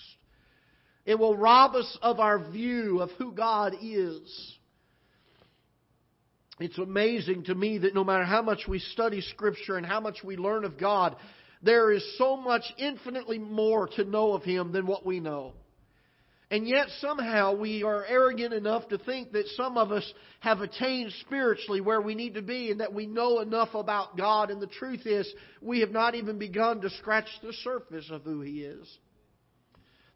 It 1.04 1.18
will 1.18 1.37
rob 1.37 1.75
us 1.75 1.99
of 2.02 2.18
our 2.18 2.50
view 2.50 3.00
of 3.00 3.11
who 3.12 3.32
God 3.32 3.75
is. 3.80 4.56
It's 6.58 6.78
amazing 6.78 7.44
to 7.44 7.54
me 7.54 7.78
that 7.78 7.94
no 7.94 8.02
matter 8.02 8.25
how 8.25 8.42
much 8.42 8.62
we 8.66 8.78
study 8.78 9.20
Scripture 9.20 9.76
and 9.76 9.87
how 9.87 10.00
much 10.00 10.18
we 10.25 10.37
learn 10.37 10.64
of 10.64 10.78
God, 10.78 11.16
there 11.62 11.92
is 11.92 12.16
so 12.18 12.37
much 12.37 12.64
infinitely 12.78 13.38
more 13.38 13.88
to 13.88 14.04
know 14.04 14.32
of 14.32 14.42
Him 14.42 14.73
than 14.73 14.87
what 14.87 15.04
we 15.04 15.20
know. 15.20 15.52
And 16.50 16.68
yet 16.68 16.86
somehow 17.00 17.56
we 17.56 17.82
are 17.82 18.04
arrogant 18.04 18.54
enough 18.54 18.88
to 18.88 18.98
think 18.98 19.32
that 19.32 19.48
some 19.56 19.76
of 19.76 19.90
us 19.90 20.12
have 20.40 20.60
attained 20.60 21.12
spiritually 21.22 21.80
where 21.80 22.00
we 22.00 22.14
need 22.14 22.34
to 22.34 22.42
be 22.42 22.70
and 22.70 22.80
that 22.80 22.94
we 22.94 23.06
know 23.06 23.40
enough 23.40 23.74
about 23.74 24.16
God. 24.16 24.50
And 24.50 24.62
the 24.62 24.68
truth 24.68 25.06
is, 25.06 25.32
we 25.60 25.80
have 25.80 25.90
not 25.90 26.14
even 26.14 26.38
begun 26.38 26.80
to 26.82 26.90
scratch 26.90 27.26
the 27.42 27.52
surface 27.64 28.08
of 28.10 28.22
who 28.22 28.42
He 28.42 28.60
is. 28.60 28.86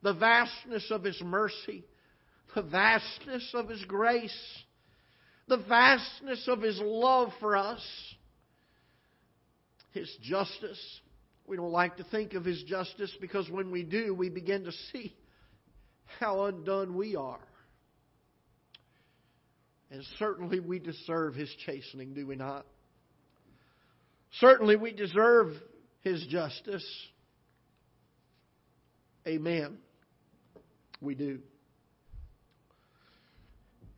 The 0.03 0.15
vastness 0.15 0.87
of 0.91 1.03
His 1.03 1.21
mercy, 1.21 1.85
the 2.55 2.63
vastness 2.63 3.51
of 3.53 3.69
His 3.69 3.85
grace, 3.87 4.63
the 5.49 5.59
vastness 5.59 6.47
of 6.47 6.63
His 6.63 6.79
love 6.81 7.31
for 7.41 7.57
us, 7.57 7.85
His 9.91 10.09
justice. 10.23 11.01
We 11.49 11.57
don't 11.57 11.73
like 11.73 11.97
to 11.97 12.05
think 12.05 12.35
of 12.35 12.45
His 12.45 12.63
justice 12.63 13.13
because 13.21 13.51
when 13.51 13.73
we 13.73 13.83
do, 13.83 14.15
we 14.15 14.29
begin 14.31 14.63
to 14.63 14.73
see 14.93 15.13
how 16.19 16.45
undone 16.45 16.97
we 16.97 17.17
are. 17.17 17.41
And 19.91 20.05
certainly 20.19 20.61
we 20.61 20.79
deserve 20.79 21.35
His 21.35 21.53
chastening, 21.67 22.15
do 22.15 22.27
we 22.27 22.37
not? 22.37 22.65
Certainly 24.35 24.77
we 24.77 24.93
deserve 24.93 25.49
His 26.03 26.25
justice. 26.29 26.87
Amen. 29.27 29.79
We 31.01 31.15
do. 31.15 31.41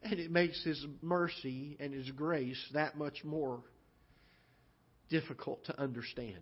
And 0.03 0.19
it 0.19 0.31
makes 0.31 0.65
His 0.65 0.85
mercy 1.03 1.77
and 1.79 1.93
His 1.93 2.11
grace 2.11 2.61
that 2.73 2.97
much 2.97 3.23
more 3.25 3.61
difficult 5.11 5.65
to 5.67 5.79
understand. 5.79 6.41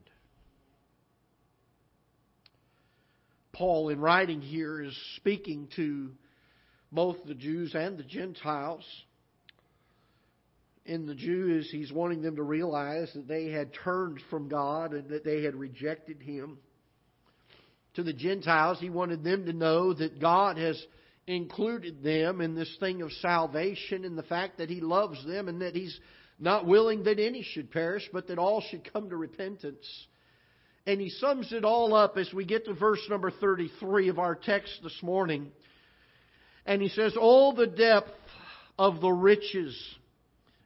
Paul, 3.61 3.91
in 3.91 4.01
writing 4.01 4.41
here, 4.41 4.81
is 4.81 4.99
speaking 5.17 5.69
to 5.77 6.13
both 6.91 7.19
the 7.27 7.35
Jews 7.35 7.75
and 7.75 7.99
the 7.99 8.05
Gentiles. 8.05 8.87
in 10.87 11.05
the 11.05 11.15
Jews, 11.15 11.69
he's 11.71 11.93
wanting 11.93 12.23
them 12.23 12.37
to 12.37 12.43
realize 12.43 13.13
that 13.13 13.29
they 13.29 13.51
had 13.51 13.75
turned 13.85 14.19
from 14.31 14.49
God 14.49 14.95
and 14.95 15.11
that 15.11 15.25
they 15.25 15.43
had 15.43 15.55
rejected 15.55 16.23
him. 16.23 16.57
To 17.97 18.03
the 18.03 18.15
Gentiles, 18.15 18.79
he 18.81 18.89
wanted 18.89 19.23
them 19.23 19.45
to 19.45 19.53
know 19.53 19.93
that 19.93 20.21
God 20.21 20.57
has 20.57 20.83
included 21.27 22.03
them 22.03 22.41
in 22.41 22.55
this 22.55 22.75
thing 22.81 23.03
of 23.03 23.13
salvation 23.21 24.07
and 24.07 24.17
the 24.17 24.23
fact 24.23 24.57
that 24.57 24.71
he 24.71 24.81
loves 24.81 25.23
them 25.27 25.49
and 25.49 25.61
that 25.61 25.75
he's 25.75 26.01
not 26.39 26.67
willing 26.67 27.05
that 27.05 27.19
any 27.19 27.43
should 27.43 27.71
perish, 27.71 28.09
but 28.11 28.29
that 28.29 28.39
all 28.39 28.63
should 28.71 28.91
come 28.91 29.11
to 29.11 29.17
repentance. 29.17 29.87
And 30.91 31.01
he 31.01 31.09
sums 31.09 31.53
it 31.53 31.65
all 31.65 31.95
up 31.95 32.17
as 32.17 32.35
we 32.35 32.45
get 32.45 32.65
to 32.65 32.75
verse 32.75 33.07
number 33.09 33.31
33 33.31 34.09
of 34.09 34.19
our 34.19 34.35
text 34.35 34.81
this 34.83 34.99
morning. 35.05 35.53
And 36.67 36.83
he 36.83 36.89
says, 36.89 37.17
All 37.17 37.55
the 37.55 37.69
depth 37.69 38.11
of 38.77 39.01
the 39.01 39.13
riches, 39.13 39.81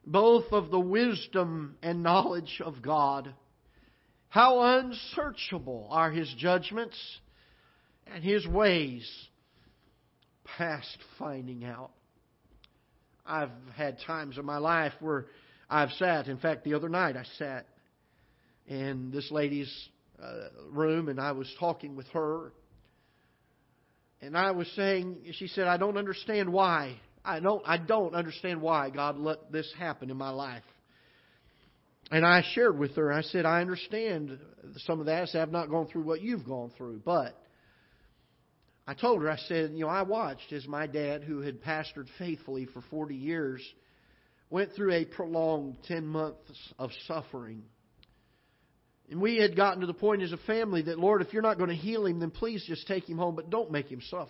both 0.03 0.45
of 0.51 0.71
the 0.71 0.79
wisdom 0.79 1.77
and 1.83 2.01
knowledge 2.01 2.59
of 2.65 2.81
God. 2.81 3.35
How 4.27 4.79
unsearchable 4.79 5.89
are 5.91 6.09
his 6.09 6.33
judgments 6.39 6.97
and 8.07 8.23
his 8.23 8.47
ways 8.47 9.07
past 10.57 10.97
finding 11.19 11.63
out. 11.65 11.91
I've 13.27 13.51
had 13.75 13.99
times 14.07 14.39
in 14.39 14.45
my 14.45 14.57
life 14.57 14.93
where 15.01 15.27
I've 15.69 15.91
sat. 15.99 16.25
In 16.29 16.39
fact, 16.39 16.63
the 16.63 16.73
other 16.73 16.89
night 16.89 17.15
I 17.15 17.25
sat 17.37 17.67
and 18.67 19.13
this 19.13 19.29
lady's 19.29 19.71
uh, 20.21 20.49
room 20.71 21.09
and 21.09 21.19
I 21.19 21.31
was 21.31 21.51
talking 21.59 21.95
with 21.95 22.07
her. 22.09 22.51
And 24.21 24.37
I 24.37 24.51
was 24.51 24.67
saying, 24.75 25.17
she 25.33 25.47
said, 25.47 25.67
I 25.67 25.77
don't 25.77 25.97
understand 25.97 26.51
why. 26.51 26.99
I 27.23 27.39
don't, 27.39 27.61
I 27.65 27.77
don't 27.77 28.15
understand 28.15 28.61
why 28.61 28.89
God 28.89 29.17
let 29.17 29.51
this 29.51 29.71
happen 29.77 30.09
in 30.09 30.17
my 30.17 30.29
life. 30.29 30.63
And 32.11 32.25
I 32.25 32.43
shared 32.53 32.77
with 32.77 32.95
her, 32.95 33.11
I 33.11 33.21
said, 33.21 33.45
I 33.45 33.61
understand 33.61 34.37
some 34.85 34.99
of 34.99 35.07
that. 35.07 35.23
I 35.23 35.25
said, 35.25 35.41
I've 35.41 35.51
not 35.51 35.69
gone 35.69 35.87
through 35.87 36.03
what 36.03 36.21
you've 36.21 36.45
gone 36.45 36.71
through. 36.77 37.01
But 37.03 37.35
I 38.87 38.93
told 38.93 39.23
her, 39.23 39.31
I 39.31 39.37
said, 39.37 39.71
you 39.71 39.85
know, 39.85 39.89
I 39.89 40.03
watched 40.03 40.53
as 40.53 40.67
my 40.67 40.85
dad, 40.85 41.23
who 41.23 41.41
had 41.41 41.63
pastored 41.63 42.07
faithfully 42.19 42.67
for 42.67 42.83
40 42.91 43.15
years, 43.15 43.61
went 44.51 44.73
through 44.73 44.93
a 44.93 45.05
prolonged 45.05 45.77
10 45.87 46.05
months 46.05 46.51
of 46.77 46.91
suffering. 47.07 47.63
And 49.09 49.21
we 49.21 49.37
had 49.37 49.55
gotten 49.55 49.81
to 49.81 49.87
the 49.87 49.93
point 49.93 50.23
as 50.23 50.31
a 50.31 50.37
family 50.37 50.81
that, 50.83 50.97
Lord, 50.97 51.21
if 51.21 51.31
you're 51.31 51.43
not 51.43 51.57
going 51.57 51.69
to 51.69 51.75
heal 51.75 52.05
him, 52.05 52.19
then 52.19 52.31
please 52.31 52.63
just 52.67 52.87
take 52.87 53.07
him 53.07 53.17
home, 53.17 53.35
but 53.35 53.49
don't 53.49 53.71
make 53.71 53.87
him 53.87 54.01
suffer. 54.09 54.29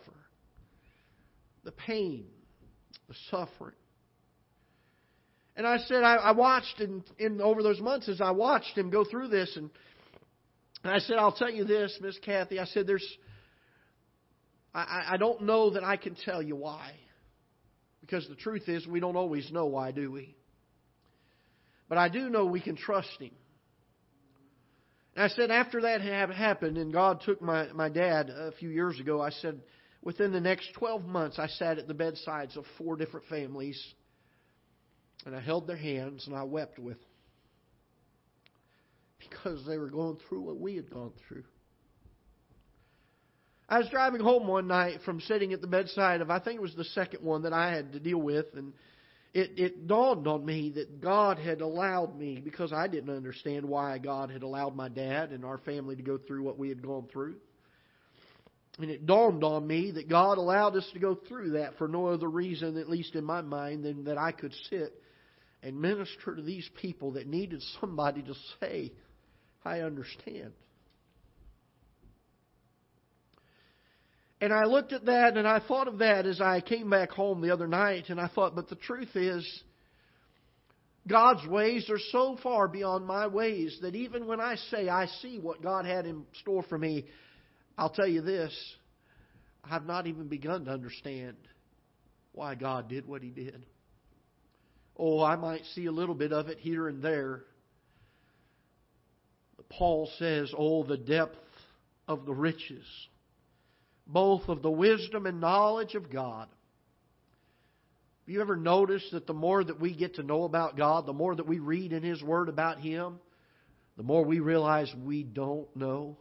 The 1.63 1.71
pain, 1.71 2.25
the 3.07 3.15
suffering. 3.31 3.75
And 5.55 5.65
I 5.65 5.77
said, 5.77 6.03
I, 6.03 6.15
I 6.15 6.31
watched 6.31 6.81
in, 6.81 7.03
in 7.17 7.39
over 7.39 7.63
those 7.63 7.79
months 7.79 8.09
as 8.09 8.19
I 8.19 8.31
watched 8.31 8.77
him 8.77 8.89
go 8.89 9.05
through 9.05 9.29
this, 9.29 9.55
and, 9.55 9.69
and 10.83 10.93
I 10.93 10.99
said, 10.99 11.15
I'll 11.17 11.31
tell 11.31 11.49
you 11.49 11.63
this, 11.63 11.97
Miss 12.01 12.17
Kathy. 12.19 12.59
I 12.59 12.65
said, 12.65 12.85
there's, 12.85 13.07
I, 14.73 15.11
I 15.11 15.17
don't 15.17 15.43
know 15.43 15.69
that 15.71 15.85
I 15.85 15.95
can 15.95 16.15
tell 16.25 16.41
you 16.41 16.57
why. 16.57 16.91
Because 18.01 18.27
the 18.27 18.35
truth 18.35 18.67
is, 18.67 18.85
we 18.85 18.99
don't 18.99 19.15
always 19.15 19.49
know 19.51 19.65
why, 19.65 19.91
do 19.91 20.11
we? 20.11 20.35
But 21.87 21.97
I 21.97 22.09
do 22.09 22.29
know 22.29 22.45
we 22.45 22.61
can 22.61 22.75
trust 22.75 23.09
Him. 23.19 23.31
And 25.15 25.23
I 25.23 25.27
said, 25.29 25.49
after 25.49 25.81
that 25.81 26.01
had 26.01 26.29
happened, 26.29 26.77
and 26.77 26.91
God 26.91 27.21
took 27.21 27.41
my, 27.41 27.71
my 27.73 27.87
dad 27.87 28.29
a 28.29 28.51
few 28.51 28.69
years 28.69 28.99
ago, 28.99 29.21
I 29.21 29.29
said, 29.29 29.61
within 30.01 30.33
the 30.33 30.41
next 30.41 30.73
12 30.73 31.05
months, 31.05 31.39
I 31.39 31.47
sat 31.47 31.77
at 31.79 31.87
the 31.87 31.93
bedsides 31.93 32.57
of 32.57 32.65
four 32.77 32.97
different 32.97 33.25
families, 33.27 33.81
and 35.25 35.33
I 35.33 35.39
held 35.39 35.67
their 35.67 35.77
hands, 35.77 36.27
and 36.27 36.35
I 36.35 36.43
wept 36.43 36.79
with 36.79 36.97
them. 36.97 37.09
Because 39.19 39.65
they 39.65 39.77
were 39.77 39.89
going 39.89 40.17
through 40.27 40.41
what 40.41 40.59
we 40.59 40.75
had 40.75 40.89
gone 40.89 41.13
through. 41.27 41.45
I 43.67 43.79
was 43.79 43.89
driving 43.89 44.21
home 44.21 44.47
one 44.47 44.67
night 44.67 44.99
from 45.05 45.21
sitting 45.21 45.53
at 45.53 45.61
the 45.61 45.67
bedside 45.67 46.21
of, 46.21 46.29
I 46.29 46.39
think 46.39 46.57
it 46.57 46.61
was 46.61 46.75
the 46.75 46.83
second 46.83 47.23
one 47.23 47.43
that 47.43 47.53
I 47.53 47.73
had 47.73 47.93
to 47.93 47.99
deal 47.99 48.21
with, 48.21 48.45
and 48.53 48.73
it, 49.35 49.51
it 49.57 49.87
dawned 49.87 50.27
on 50.27 50.45
me 50.45 50.71
that 50.75 51.01
God 51.01 51.37
had 51.37 51.59
allowed 51.59 52.17
me, 52.17 52.39
because 52.41 52.71
I 52.71 52.87
didn't 52.87 53.13
understand 53.13 53.65
why 53.65 53.97
God 53.97 54.31
had 54.31 54.43
allowed 54.43 54.77
my 54.77 54.87
dad 54.87 55.31
and 55.31 55.43
our 55.43 55.57
family 55.57 55.97
to 55.97 56.01
go 56.01 56.17
through 56.17 56.41
what 56.43 56.57
we 56.57 56.69
had 56.69 56.81
gone 56.81 57.07
through. 57.11 57.35
And 58.79 58.89
it 58.89 59.05
dawned 59.05 59.43
on 59.43 59.67
me 59.67 59.91
that 59.91 60.07
God 60.07 60.37
allowed 60.37 60.77
us 60.77 60.89
to 60.93 60.99
go 60.99 61.15
through 61.15 61.51
that 61.51 61.77
for 61.77 61.89
no 61.89 62.07
other 62.07 62.29
reason, 62.29 62.77
at 62.77 62.89
least 62.89 63.13
in 63.15 63.25
my 63.25 63.41
mind, 63.41 63.83
than 63.83 64.05
that 64.05 64.17
I 64.17 64.31
could 64.31 64.53
sit 64.69 64.93
and 65.61 65.81
minister 65.81 66.33
to 66.33 66.41
these 66.41 66.69
people 66.81 67.11
that 67.11 67.27
needed 67.27 67.61
somebody 67.81 68.21
to 68.21 68.35
say, 68.61 68.93
I 69.65 69.81
understand. 69.81 70.53
And 74.41 74.51
I 74.53 74.65
looked 74.65 74.93
at 74.93 75.05
that 75.05 75.37
and 75.37 75.47
I 75.47 75.59
thought 75.59 75.87
of 75.87 75.99
that 75.99 76.25
as 76.25 76.41
I 76.41 76.61
came 76.61 76.89
back 76.89 77.11
home 77.11 77.41
the 77.41 77.51
other 77.51 77.67
night, 77.67 78.09
and 78.09 78.19
I 78.19 78.27
thought, 78.27 78.55
but 78.55 78.69
the 78.69 78.75
truth 78.75 79.15
is, 79.15 79.63
God's 81.07 81.47
ways 81.47 81.89
are 81.89 81.99
so 82.11 82.37
far 82.41 82.67
beyond 82.67 83.05
my 83.05 83.27
ways 83.27 83.77
that 83.81 83.95
even 83.95 84.25
when 84.25 84.41
I 84.41 84.55
say 84.71 84.89
I 84.89 85.05
see 85.21 85.39
what 85.39 85.61
God 85.61 85.85
had 85.85 86.05
in 86.05 86.25
store 86.41 86.63
for 86.63 86.77
me, 86.77 87.05
I'll 87.77 87.89
tell 87.89 88.07
you 88.07 88.21
this 88.21 88.53
I've 89.63 89.85
not 89.85 90.07
even 90.07 90.27
begun 90.27 90.65
to 90.65 90.71
understand 90.71 91.37
why 92.33 92.55
God 92.55 92.89
did 92.89 93.07
what 93.07 93.21
He 93.21 93.29
did. 93.29 93.65
Oh, 94.97 95.21
I 95.21 95.35
might 95.35 95.63
see 95.75 95.85
a 95.85 95.91
little 95.91 96.15
bit 96.15 96.33
of 96.33 96.47
it 96.47 96.57
here 96.59 96.87
and 96.87 97.01
there. 97.01 97.43
Paul 99.69 100.09
says, 100.17 100.51
Oh, 100.57 100.83
the 100.83 100.97
depth 100.97 101.37
of 102.07 102.25
the 102.25 102.33
riches 102.33 102.85
both 104.07 104.47
of 104.47 104.61
the 104.61 104.71
wisdom 104.71 105.25
and 105.25 105.39
knowledge 105.39 105.95
of 105.95 106.11
God. 106.11 106.47
Have 108.25 108.33
you 108.33 108.41
ever 108.41 108.55
noticed 108.55 109.11
that 109.11 109.27
the 109.27 109.33
more 109.33 109.63
that 109.63 109.79
we 109.79 109.95
get 109.95 110.15
to 110.15 110.23
know 110.23 110.43
about 110.43 110.77
God, 110.77 111.05
the 111.05 111.13
more 111.13 111.35
that 111.35 111.47
we 111.47 111.59
read 111.59 111.93
in 111.93 112.01
His 112.01 112.23
Word 112.23 112.49
about 112.49 112.79
Him, 112.79 113.19
the 113.97 114.03
more 114.03 114.25
we 114.25 114.39
realize 114.39 114.91
we 115.03 115.23
don't 115.23 115.73
know? 115.75 116.17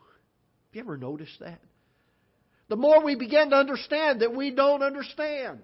Have 0.69 0.77
you 0.77 0.83
ever 0.83 0.97
noticed 0.99 1.41
that? 1.41 1.61
The 2.69 2.77
more 2.77 3.03
we 3.03 3.15
begin 3.15 3.51
to 3.51 3.57
understand 3.57 4.21
that 4.21 4.35
we 4.35 4.51
don't 4.51 4.83
understand. 4.83 5.61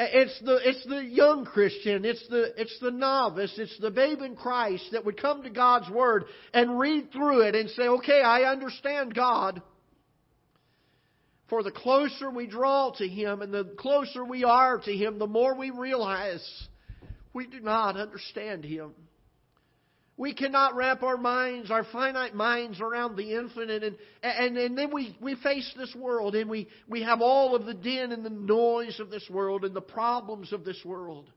It's 0.00 0.40
the, 0.44 0.60
it's 0.62 0.86
the 0.86 1.04
young 1.04 1.44
Christian, 1.44 2.04
it's 2.04 2.24
the, 2.28 2.52
it's 2.56 2.78
the 2.80 2.92
novice, 2.92 3.52
it's 3.58 3.76
the 3.80 3.90
babe 3.90 4.20
in 4.20 4.36
Christ 4.36 4.84
that 4.92 5.04
would 5.04 5.20
come 5.20 5.42
to 5.42 5.50
God's 5.50 5.90
Word 5.90 6.26
and 6.54 6.78
read 6.78 7.10
through 7.12 7.40
it 7.40 7.56
and 7.56 7.68
say, 7.70 7.82
okay, 7.82 8.20
I 8.20 8.42
understand 8.42 9.14
God. 9.14 9.60
For 11.48 11.62
the 11.62 11.70
closer 11.70 12.30
we 12.30 12.46
draw 12.46 12.92
to 12.98 13.08
Him 13.08 13.40
and 13.42 13.52
the 13.52 13.64
closer 13.78 14.24
we 14.24 14.44
are 14.44 14.78
to 14.78 14.92
Him, 14.92 15.18
the 15.18 15.26
more 15.26 15.54
we 15.54 15.70
realize 15.70 16.44
we 17.32 17.46
do 17.46 17.60
not 17.60 17.96
understand 17.96 18.64
Him. 18.64 18.92
We 20.18 20.34
cannot 20.34 20.74
wrap 20.74 21.04
our 21.04 21.16
minds, 21.16 21.70
our 21.70 21.84
finite 21.84 22.34
minds, 22.34 22.80
around 22.80 23.16
the 23.16 23.34
infinite. 23.34 23.84
And, 23.84 23.96
and, 24.20 24.58
and 24.58 24.76
then 24.76 24.92
we, 24.92 25.16
we 25.20 25.36
face 25.36 25.72
this 25.76 25.94
world 25.94 26.34
and 26.34 26.50
we, 26.50 26.66
we 26.88 27.04
have 27.04 27.20
all 27.20 27.54
of 27.54 27.64
the 27.64 27.72
din 27.72 28.10
and 28.10 28.24
the 28.24 28.30
noise 28.30 28.98
of 28.98 29.10
this 29.10 29.24
world 29.30 29.64
and 29.64 29.74
the 29.74 29.80
problems 29.80 30.52
of 30.52 30.64
this 30.64 30.80
world. 30.84 31.30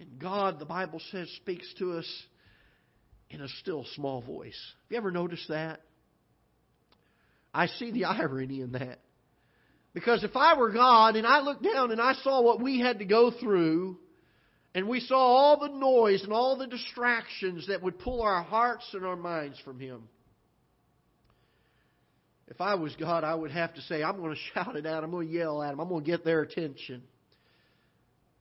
And 0.00 0.18
God, 0.18 0.58
the 0.58 0.64
Bible 0.66 1.00
says, 1.12 1.30
speaks 1.36 1.72
to 1.78 1.92
us 1.92 2.22
in 3.30 3.40
a 3.40 3.48
still 3.60 3.86
small 3.94 4.20
voice. 4.20 4.58
Have 4.82 4.90
you 4.90 4.96
ever 4.96 5.12
noticed 5.12 5.48
that? 5.48 5.80
I 7.54 7.68
see 7.68 7.92
the 7.92 8.06
irony 8.06 8.60
in 8.60 8.72
that. 8.72 8.98
Because 9.94 10.24
if 10.24 10.34
I 10.34 10.58
were 10.58 10.72
God 10.72 11.14
and 11.14 11.24
I 11.24 11.40
looked 11.40 11.62
down 11.62 11.92
and 11.92 12.00
I 12.00 12.14
saw 12.14 12.42
what 12.42 12.60
we 12.60 12.80
had 12.80 12.98
to 12.98 13.04
go 13.04 13.30
through, 13.30 13.96
and 14.74 14.88
we 14.88 14.98
saw 14.98 15.16
all 15.16 15.60
the 15.60 15.68
noise 15.68 16.24
and 16.24 16.32
all 16.32 16.58
the 16.58 16.66
distractions 16.66 17.68
that 17.68 17.80
would 17.80 18.00
pull 18.00 18.20
our 18.20 18.42
hearts 18.42 18.84
and 18.92 19.06
our 19.06 19.14
minds 19.14 19.56
from 19.64 19.78
Him, 19.78 20.08
if 22.48 22.60
I 22.60 22.74
was 22.74 22.94
God, 22.96 23.22
I 23.24 23.34
would 23.34 23.52
have 23.52 23.72
to 23.74 23.80
say, 23.82 24.02
I'm 24.02 24.16
going 24.16 24.34
to 24.34 24.40
shout 24.52 24.74
it 24.74 24.84
out, 24.84 25.04
I'm 25.04 25.12
going 25.12 25.28
to 25.28 25.32
yell 25.32 25.62
at 25.62 25.72
him. 25.72 25.80
I'm 25.80 25.88
going 25.88 26.04
to 26.04 26.10
get 26.10 26.24
their 26.24 26.42
attention. 26.42 27.02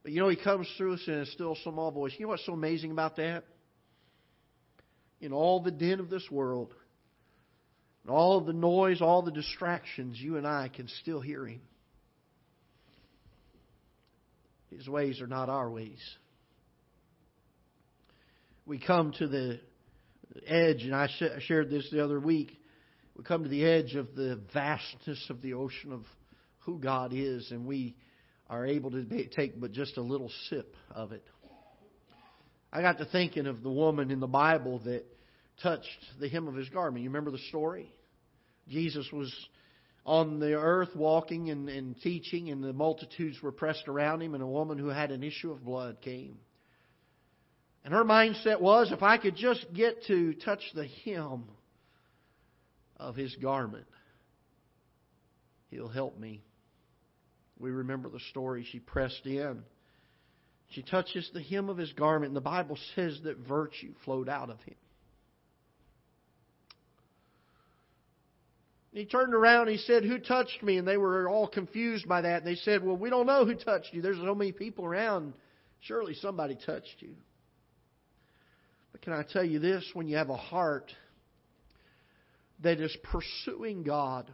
But 0.01 0.11
you 0.11 0.21
know, 0.21 0.29
He 0.29 0.35
comes 0.35 0.67
through 0.75 0.95
us 0.95 1.03
in 1.05 1.13
a 1.13 1.25
still 1.27 1.55
small 1.63 1.91
voice. 1.91 2.13
You 2.17 2.25
know 2.25 2.29
what's 2.29 2.45
so 2.47 2.53
amazing 2.53 2.91
about 2.91 3.17
that? 3.17 3.43
In 5.21 5.31
all 5.31 5.61
the 5.61 5.71
din 5.71 5.99
of 5.99 6.09
this 6.09 6.29
world, 6.31 6.73
and 8.03 8.11
all 8.11 8.41
the 8.41 8.53
noise, 8.53 9.01
all 9.01 9.21
the 9.21 9.31
distractions, 9.31 10.19
you 10.19 10.37
and 10.37 10.45
I 10.45 10.69
can 10.69 10.87
still 11.01 11.21
hear 11.21 11.45
Him. 11.45 11.61
His 14.69 14.87
ways 14.87 15.21
are 15.21 15.27
not 15.27 15.49
our 15.49 15.69
ways. 15.69 16.01
We 18.65 18.79
come 18.79 19.13
to 19.19 19.27
the 19.27 19.59
edge, 20.47 20.83
and 20.83 20.95
I 20.95 21.07
shared 21.39 21.69
this 21.69 21.87
the 21.91 22.03
other 22.03 22.19
week. 22.19 22.57
We 23.15 23.23
come 23.23 23.43
to 23.43 23.49
the 23.49 23.65
edge 23.65 23.95
of 23.95 24.15
the 24.15 24.39
vastness 24.53 25.23
of 25.29 25.41
the 25.41 25.53
ocean 25.53 25.91
of 25.91 26.03
who 26.59 26.79
God 26.79 27.11
is, 27.13 27.51
and 27.51 27.65
we 27.65 27.95
are 28.49 28.65
able 28.65 28.91
to 28.91 29.27
take 29.35 29.59
but 29.59 29.71
just 29.71 29.97
a 29.97 30.01
little 30.01 30.31
sip 30.49 30.75
of 30.91 31.11
it. 31.11 31.23
I 32.71 32.81
got 32.81 32.97
to 32.97 33.05
thinking 33.05 33.45
of 33.45 33.61
the 33.61 33.69
woman 33.69 34.09
in 34.09 34.19
the 34.19 34.27
Bible 34.27 34.79
that 34.85 35.05
touched 35.63 35.87
the 36.19 36.29
hem 36.29 36.47
of 36.47 36.55
his 36.55 36.69
garment. 36.69 37.03
You 37.03 37.09
remember 37.09 37.31
the 37.31 37.39
story? 37.49 37.91
Jesus 38.67 39.09
was 39.11 39.33
on 40.05 40.39
the 40.39 40.53
earth 40.53 40.95
walking 40.95 41.49
and, 41.49 41.69
and 41.69 41.99
teaching, 42.01 42.49
and 42.49 42.63
the 42.63 42.73
multitudes 42.73 43.41
were 43.41 43.51
pressed 43.51 43.87
around 43.87 44.21
him, 44.21 44.33
and 44.33 44.43
a 44.43 44.47
woman 44.47 44.77
who 44.77 44.89
had 44.89 45.11
an 45.11 45.23
issue 45.23 45.51
of 45.51 45.63
blood 45.63 45.97
came. 46.01 46.37
And 47.85 47.93
her 47.93 48.03
mindset 48.03 48.61
was 48.61 48.91
if 48.91 49.01
I 49.01 49.17
could 49.17 49.35
just 49.35 49.65
get 49.73 50.03
to 50.05 50.33
touch 50.33 50.61
the 50.75 50.87
hem 51.05 51.45
of 52.97 53.15
his 53.15 53.35
garment, 53.37 53.87
he'll 55.69 55.89
help 55.89 56.17
me. 56.19 56.43
We 57.59 57.71
remember 57.71 58.09
the 58.09 58.19
story. 58.31 58.65
She 58.69 58.79
pressed 58.79 59.25
in. 59.25 59.63
She 60.71 60.81
touches 60.81 61.29
the 61.33 61.41
hem 61.41 61.69
of 61.69 61.77
his 61.77 61.91
garment, 61.93 62.29
and 62.29 62.35
the 62.35 62.41
Bible 62.41 62.77
says 62.95 63.19
that 63.23 63.37
virtue 63.37 63.93
flowed 64.05 64.27
out 64.27 64.49
of 64.49 64.59
him. 64.61 64.75
He 68.93 69.05
turned 69.05 69.33
around 69.33 69.67
and 69.67 69.71
he 69.71 69.83
said, 69.85 70.03
Who 70.03 70.19
touched 70.19 70.61
me? 70.61 70.77
And 70.77 70.87
they 70.87 70.97
were 70.97 71.27
all 71.27 71.47
confused 71.47 72.07
by 72.07 72.21
that. 72.21 72.43
And 72.43 72.47
they 72.47 72.55
said, 72.55 72.83
Well, 72.83 72.95
we 72.95 73.09
don't 73.09 73.25
know 73.25 73.43
who 73.43 73.55
touched 73.55 73.91
you. 73.91 74.03
There's 74.03 74.17
so 74.17 74.35
many 74.35 74.51
people 74.51 74.85
around. 74.85 75.33
Surely 75.81 76.13
somebody 76.13 76.55
touched 76.63 76.95
you. 76.99 77.15
But 78.91 79.01
can 79.01 79.13
I 79.13 79.23
tell 79.23 79.43
you 79.43 79.57
this? 79.57 79.83
When 79.93 80.07
you 80.07 80.17
have 80.17 80.29
a 80.29 80.37
heart 80.37 80.91
that 82.61 82.79
is 82.79 82.95
pursuing 83.03 83.81
God, 83.81 84.31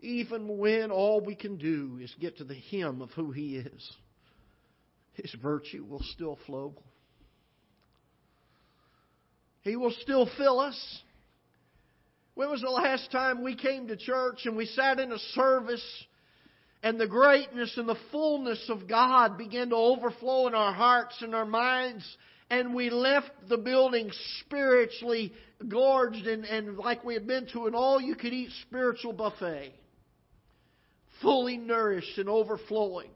even 0.00 0.56
when 0.56 0.90
all 0.90 1.20
we 1.20 1.34
can 1.34 1.58
do 1.58 1.98
is 2.00 2.12
get 2.18 2.38
to 2.38 2.44
the 2.44 2.54
hem 2.54 3.02
of 3.02 3.10
who 3.10 3.32
He 3.32 3.56
is, 3.56 3.92
His 5.12 5.32
virtue 5.42 5.84
will 5.84 6.02
still 6.14 6.38
flow. 6.46 6.74
He 9.60 9.76
will 9.76 9.94
still 10.00 10.28
fill 10.38 10.58
us. 10.58 11.02
When 12.34 12.50
was 12.50 12.62
the 12.62 12.70
last 12.70 13.10
time 13.10 13.42
we 13.42 13.54
came 13.54 13.88
to 13.88 13.96
church 13.96 14.46
and 14.46 14.56
we 14.56 14.66
sat 14.66 14.98
in 14.98 15.12
a 15.12 15.18
service 15.18 16.04
and 16.82 16.98
the 16.98 17.06
greatness 17.06 17.76
and 17.76 17.88
the 17.88 17.98
fullness 18.10 18.64
of 18.68 18.88
God 18.88 19.36
began 19.36 19.68
to 19.70 19.76
overflow 19.76 20.46
in 20.48 20.54
our 20.54 20.72
hearts 20.72 21.20
and 21.20 21.34
our 21.34 21.44
minds 21.44 22.04
and 22.52 22.74
we 22.74 22.90
left 22.90 23.30
the 23.48 23.56
building 23.56 24.10
spiritually 24.40 25.32
gorged 25.68 26.26
and, 26.26 26.44
and 26.44 26.76
like 26.76 27.04
we 27.04 27.14
had 27.14 27.26
been 27.26 27.46
to 27.52 27.66
an 27.66 27.74
all 27.74 28.00
you 28.00 28.14
could 28.14 28.32
eat 28.32 28.50
spiritual 28.62 29.12
buffet, 29.12 29.72
fully 31.20 31.56
nourished 31.56 32.18
and 32.18 32.28
overflowing. 32.28 33.10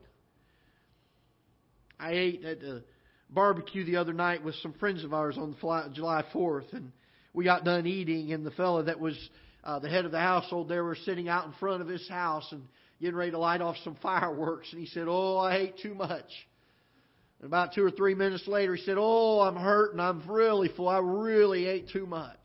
I 1.99 2.13
ate 2.13 2.45
at 2.45 2.63
a 2.63 2.83
barbecue 3.29 3.85
the 3.85 3.97
other 3.97 4.13
night 4.13 4.45
with 4.45 4.55
some 4.57 4.73
friends 4.75 5.05
of 5.05 5.13
ours 5.13 5.37
on 5.37 5.57
July 5.93 6.25
4th, 6.33 6.73
and 6.73 6.93
we 7.37 7.45
got 7.45 7.65
done 7.65 7.87
eating, 7.87 8.33
and 8.33 8.47
the 8.47 8.51
fellow 8.53 8.83
that 8.83 8.99
was 8.99 9.17
uh, 9.63 9.79
the 9.79 9.91
head 9.91 10.07
of 10.07 10.11
the 10.11 10.19
household 10.19 10.71
there 10.71 10.83
was 10.83 10.99
sitting 11.05 11.29
out 11.29 11.45
in 11.45 11.53
front 11.61 11.83
of 11.83 11.87
his 11.87 12.09
house 12.09 12.51
and 12.51 12.63
getting 12.99 13.15
ready 13.15 13.33
to 13.33 13.39
light 13.39 13.61
off 13.61 13.77
some 13.85 13.95
fireworks. 14.03 14.73
And 14.73 14.81
he 14.81 14.87
said, 14.87 15.05
Oh, 15.07 15.37
I 15.37 15.57
ate 15.57 15.79
too 15.79 15.95
much. 15.95 16.25
And 17.39 17.47
about 17.47 17.75
two 17.75 17.85
or 17.85 17.91
three 17.91 18.15
minutes 18.15 18.49
later, 18.49 18.75
he 18.75 18.83
said, 18.83 18.97
Oh, 18.99 19.41
I'm 19.41 19.55
hurting. 19.55 20.01
I'm 20.01 20.27
really 20.27 20.71
full. 20.75 20.89
I 20.89 20.99
really 20.99 21.67
ate 21.67 21.91
too 21.91 22.07
much. 22.07 22.39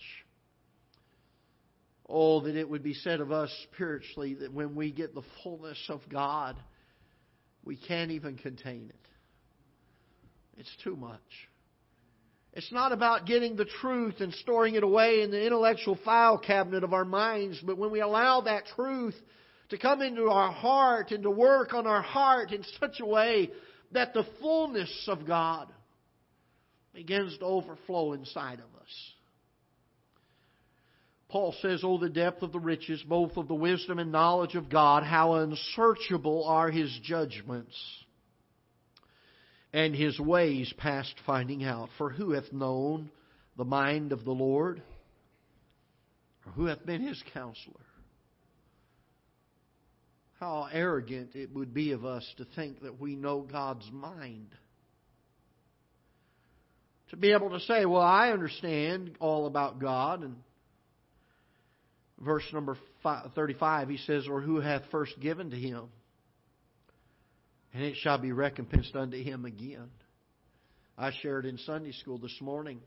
Oh, 2.09 2.41
that 2.41 2.57
it 2.57 2.69
would 2.69 2.83
be 2.83 2.95
said 2.95 3.21
of 3.21 3.31
us 3.31 3.49
spiritually 3.71 4.33
that 4.41 4.53
when 4.53 4.75
we 4.75 4.91
get 4.91 5.15
the 5.15 5.23
fullness 5.41 5.81
of 5.87 6.01
God, 6.09 6.57
we 7.63 7.77
can't 7.77 8.11
even 8.11 8.35
contain 8.35 8.89
it. 8.89 9.07
It's 10.57 10.75
too 10.83 10.97
much. 10.97 11.21
It's 12.53 12.71
not 12.71 12.91
about 12.91 13.25
getting 13.25 13.55
the 13.55 13.65
truth 13.65 14.15
and 14.19 14.33
storing 14.33 14.75
it 14.75 14.83
away 14.83 15.21
in 15.21 15.31
the 15.31 15.45
intellectual 15.45 15.97
file 16.03 16.37
cabinet 16.37 16.83
of 16.83 16.93
our 16.93 17.05
minds, 17.05 17.59
but 17.65 17.77
when 17.77 17.91
we 17.91 18.01
allow 18.01 18.41
that 18.41 18.65
truth 18.75 19.15
to 19.69 19.77
come 19.77 20.01
into 20.01 20.29
our 20.29 20.51
heart 20.51 21.11
and 21.11 21.23
to 21.23 21.31
work 21.31 21.73
on 21.73 21.87
our 21.87 22.01
heart 22.01 22.51
in 22.51 22.63
such 22.79 22.99
a 22.99 23.05
way 23.05 23.49
that 23.93 24.13
the 24.13 24.25
fullness 24.41 25.05
of 25.07 25.25
God 25.25 25.71
begins 26.93 27.37
to 27.37 27.45
overflow 27.45 28.11
inside 28.13 28.59
of 28.59 28.81
us. 28.81 29.13
Paul 31.29 31.55
says, 31.61 31.79
Oh, 31.85 31.97
the 31.97 32.09
depth 32.09 32.43
of 32.43 32.51
the 32.51 32.59
riches, 32.59 33.01
both 33.07 33.37
of 33.37 33.47
the 33.47 33.55
wisdom 33.55 33.99
and 33.99 34.11
knowledge 34.11 34.55
of 34.55 34.69
God, 34.69 35.03
how 35.03 35.35
unsearchable 35.35 36.43
are 36.43 36.69
his 36.69 36.99
judgments 37.01 37.73
and 39.73 39.95
his 39.95 40.19
ways 40.19 40.73
past 40.77 41.13
finding 41.25 41.63
out. 41.63 41.89
For 41.97 42.09
who 42.09 42.31
hath 42.31 42.51
known 42.51 43.09
the 43.57 43.65
mind 43.65 44.11
of 44.11 44.25
the 44.25 44.31
Lord? 44.31 44.81
Or 46.45 46.51
who 46.53 46.65
hath 46.65 46.85
been 46.85 47.01
his 47.01 47.21
counselor? 47.33 47.75
How 50.39 50.67
arrogant 50.71 51.35
it 51.35 51.53
would 51.53 51.73
be 51.73 51.91
of 51.91 52.03
us 52.03 52.27
to 52.37 52.45
think 52.55 52.81
that 52.81 52.99
we 52.99 53.15
know 53.15 53.41
God's 53.41 53.87
mind. 53.91 54.47
To 57.11 57.17
be 57.17 57.31
able 57.31 57.51
to 57.51 57.59
say, 57.59 57.85
well, 57.85 58.01
I 58.01 58.31
understand 58.31 59.17
all 59.19 59.45
about 59.45 59.79
God. 59.79 60.23
And 60.23 60.37
verse 62.19 62.45
number 62.51 62.77
35, 63.35 63.89
he 63.89 63.97
says, 63.97 64.27
or 64.27 64.41
who 64.41 64.59
hath 64.59 64.81
first 64.89 65.19
given 65.19 65.51
to 65.51 65.57
him? 65.57 65.83
And 67.73 67.83
it 67.83 67.95
shall 67.97 68.17
be 68.17 68.31
recompensed 68.31 68.95
unto 68.95 69.21
him 69.21 69.45
again. 69.45 69.89
I 70.97 71.11
shared 71.21 71.45
in 71.45 71.57
Sunday 71.59 71.93
school 71.93 72.17
this 72.17 72.37
morning. 72.41 72.81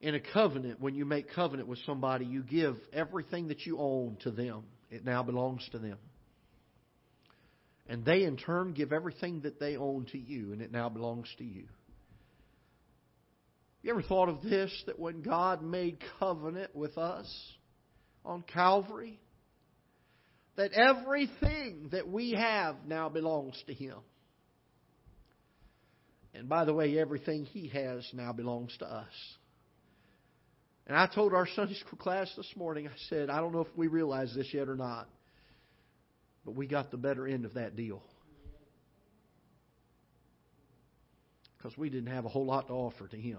In 0.00 0.14
a 0.14 0.20
covenant, 0.20 0.80
when 0.80 0.94
you 0.94 1.04
make 1.04 1.32
covenant 1.34 1.68
with 1.68 1.80
somebody, 1.84 2.24
you 2.24 2.42
give 2.42 2.76
everything 2.92 3.48
that 3.48 3.66
you 3.66 3.78
own 3.78 4.16
to 4.22 4.30
them. 4.30 4.62
It 4.90 5.04
now 5.04 5.22
belongs 5.22 5.68
to 5.72 5.78
them. 5.78 5.98
And 7.88 8.04
they 8.04 8.24
in 8.24 8.36
turn 8.36 8.74
give 8.74 8.92
everything 8.92 9.40
that 9.42 9.58
they 9.58 9.76
own 9.76 10.06
to 10.12 10.18
you, 10.18 10.52
and 10.52 10.62
it 10.62 10.70
now 10.70 10.88
belongs 10.88 11.28
to 11.38 11.44
you. 11.44 11.64
You 13.82 13.90
ever 13.90 14.02
thought 14.02 14.28
of 14.28 14.42
this? 14.42 14.70
That 14.86 14.98
when 14.98 15.22
God 15.22 15.62
made 15.62 15.98
covenant 16.18 16.74
with 16.74 16.98
us 16.98 17.28
on 18.24 18.42
Calvary, 18.42 19.20
that 20.58 20.72
everything 20.72 21.88
that 21.92 22.08
we 22.08 22.32
have 22.32 22.74
now 22.84 23.08
belongs 23.08 23.62
to 23.68 23.72
Him. 23.72 23.94
And 26.34 26.48
by 26.48 26.64
the 26.64 26.74
way, 26.74 26.98
everything 26.98 27.44
He 27.44 27.68
has 27.68 28.06
now 28.12 28.32
belongs 28.32 28.76
to 28.80 28.84
us. 28.84 29.12
And 30.88 30.96
I 30.96 31.06
told 31.06 31.32
our 31.32 31.46
Sunday 31.54 31.74
school 31.74 31.96
class 31.96 32.28
this 32.36 32.52
morning, 32.56 32.88
I 32.88 32.90
said, 33.08 33.30
I 33.30 33.40
don't 33.40 33.52
know 33.52 33.60
if 33.60 33.76
we 33.76 33.86
realize 33.86 34.34
this 34.34 34.52
yet 34.52 34.68
or 34.68 34.74
not, 34.74 35.08
but 36.44 36.56
we 36.56 36.66
got 36.66 36.90
the 36.90 36.96
better 36.96 37.28
end 37.28 37.44
of 37.44 37.54
that 37.54 37.76
deal. 37.76 38.02
Because 41.56 41.78
we 41.78 41.88
didn't 41.88 42.12
have 42.12 42.24
a 42.24 42.28
whole 42.28 42.46
lot 42.46 42.66
to 42.66 42.72
offer 42.72 43.06
to 43.06 43.16
Him. 43.16 43.38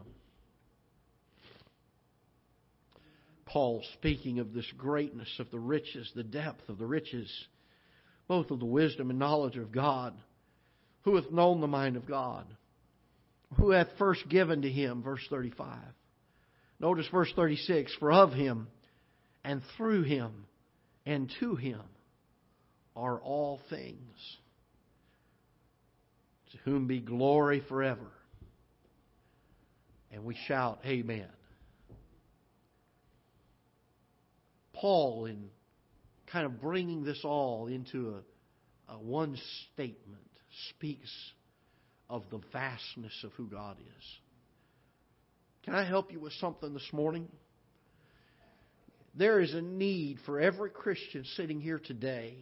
Paul 3.49 3.83
speaking 3.93 4.39
of 4.39 4.53
this 4.53 4.71
greatness 4.77 5.29
of 5.39 5.49
the 5.49 5.59
riches, 5.59 6.11
the 6.15 6.23
depth 6.23 6.69
of 6.69 6.77
the 6.77 6.85
riches, 6.85 7.29
both 8.27 8.51
of 8.51 8.59
the 8.59 8.65
wisdom 8.65 9.09
and 9.09 9.17
knowledge 9.17 9.57
of 9.57 9.71
God. 9.71 10.13
Who 11.03 11.15
hath 11.15 11.31
known 11.31 11.59
the 11.59 11.67
mind 11.67 11.95
of 11.95 12.05
God? 12.05 12.45
Who 13.57 13.71
hath 13.71 13.87
first 13.97 14.29
given 14.29 14.61
to 14.61 14.69
him? 14.69 15.01
Verse 15.01 15.25
35. 15.29 15.77
Notice 16.79 17.07
verse 17.11 17.31
36 17.35 17.91
For 17.99 18.11
of 18.11 18.33
him, 18.33 18.67
and 19.43 19.61
through 19.75 20.03
him, 20.03 20.45
and 21.05 21.31
to 21.39 21.55
him 21.55 21.81
are 22.95 23.19
all 23.19 23.59
things. 23.69 24.37
To 26.51 26.57
whom 26.65 26.87
be 26.87 26.99
glory 26.99 27.63
forever. 27.67 28.11
And 30.11 30.23
we 30.23 30.35
shout, 30.47 30.79
Amen. 30.85 31.27
Paul 34.79 35.25
in 35.25 35.49
kind 36.31 36.45
of 36.45 36.61
bringing 36.61 37.03
this 37.03 37.21
all 37.23 37.67
into 37.67 38.15
a, 38.89 38.93
a 38.93 38.97
one 38.97 39.37
statement 39.73 40.21
speaks 40.69 41.11
of 42.09 42.23
the 42.31 42.39
vastness 42.51 43.13
of 43.23 43.31
who 43.33 43.47
God 43.47 43.77
is. 43.79 44.05
Can 45.63 45.75
I 45.75 45.83
help 45.83 46.11
you 46.11 46.19
with 46.19 46.33
something 46.33 46.73
this 46.73 46.89
morning? 46.93 47.27
There 49.15 49.39
is 49.39 49.53
a 49.53 49.61
need 49.61 50.19
for 50.25 50.39
every 50.39 50.69
Christian 50.69 51.25
sitting 51.35 51.59
here 51.59 51.79
today 51.79 52.35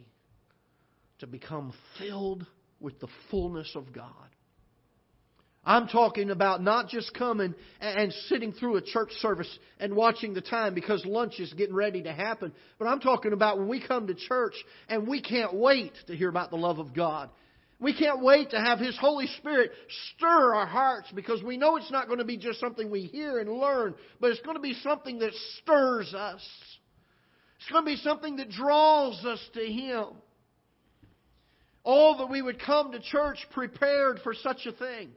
to 1.18 1.26
become 1.26 1.72
filled 1.98 2.46
with 2.80 3.00
the 3.00 3.08
fullness 3.30 3.72
of 3.74 3.92
God. 3.92 4.12
I'm 5.68 5.86
talking 5.86 6.30
about 6.30 6.62
not 6.62 6.88
just 6.88 7.12
coming 7.12 7.54
and 7.78 8.10
sitting 8.28 8.52
through 8.52 8.76
a 8.76 8.80
church 8.80 9.10
service 9.20 9.58
and 9.78 9.94
watching 9.94 10.32
the 10.32 10.40
time 10.40 10.72
because 10.72 11.04
lunch 11.04 11.38
is 11.40 11.52
getting 11.52 11.74
ready 11.74 12.04
to 12.04 12.12
happen, 12.12 12.54
but 12.78 12.86
I'm 12.88 13.00
talking 13.00 13.34
about 13.34 13.58
when 13.58 13.68
we 13.68 13.86
come 13.86 14.06
to 14.06 14.14
church 14.14 14.54
and 14.88 15.06
we 15.06 15.20
can't 15.20 15.52
wait 15.52 15.92
to 16.06 16.16
hear 16.16 16.30
about 16.30 16.48
the 16.48 16.56
love 16.56 16.78
of 16.78 16.94
God. 16.94 17.28
We 17.78 17.92
can't 17.92 18.22
wait 18.22 18.52
to 18.52 18.56
have 18.58 18.78
His 18.78 18.96
Holy 18.98 19.26
Spirit 19.26 19.70
stir 20.16 20.54
our 20.54 20.64
hearts 20.64 21.10
because 21.14 21.42
we 21.42 21.58
know 21.58 21.76
it's 21.76 21.92
not 21.92 22.06
going 22.06 22.20
to 22.20 22.24
be 22.24 22.38
just 22.38 22.60
something 22.60 22.90
we 22.90 23.02
hear 23.02 23.38
and 23.38 23.50
learn, 23.52 23.94
but 24.22 24.30
it's 24.30 24.40
going 24.40 24.56
to 24.56 24.62
be 24.62 24.72
something 24.82 25.18
that 25.18 25.34
stirs 25.60 26.14
us. 26.14 26.40
It's 27.58 27.70
going 27.70 27.84
to 27.84 27.90
be 27.90 27.96
something 27.96 28.36
that 28.36 28.48
draws 28.48 29.22
us 29.22 29.46
to 29.52 29.60
Him. 29.60 30.06
All 31.84 32.16
that 32.18 32.30
we 32.30 32.40
would 32.40 32.58
come 32.58 32.92
to 32.92 33.00
church 33.00 33.36
prepared 33.52 34.20
for 34.24 34.32
such 34.32 34.64
a 34.64 34.72
thing. 34.72 35.10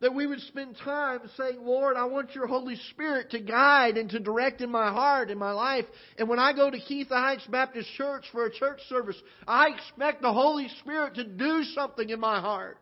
That 0.00 0.14
we 0.14 0.26
would 0.26 0.40
spend 0.40 0.76
time 0.84 1.20
saying, 1.38 1.58
Lord, 1.62 1.96
I 1.96 2.04
want 2.04 2.34
your 2.34 2.46
Holy 2.46 2.76
Spirit 2.90 3.30
to 3.30 3.40
guide 3.40 3.96
and 3.96 4.10
to 4.10 4.20
direct 4.20 4.60
in 4.60 4.70
my 4.70 4.90
heart, 4.92 5.30
in 5.30 5.38
my 5.38 5.52
life. 5.52 5.86
And 6.18 6.28
when 6.28 6.38
I 6.38 6.52
go 6.52 6.70
to 6.70 6.76
Ketha 6.76 7.08
Heights 7.08 7.46
Baptist 7.50 7.88
Church 7.96 8.24
for 8.30 8.44
a 8.44 8.52
church 8.52 8.80
service, 8.90 9.16
I 9.48 9.68
expect 9.68 10.20
the 10.20 10.32
Holy 10.32 10.68
Spirit 10.80 11.14
to 11.14 11.24
do 11.24 11.62
something 11.74 12.10
in 12.10 12.20
my 12.20 12.40
heart. 12.40 12.78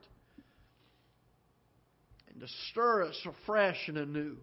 And 2.32 2.40
to 2.40 2.48
stir 2.70 3.04
us 3.04 3.26
afresh 3.26 3.78
and 3.86 3.96
anew. 3.96 4.36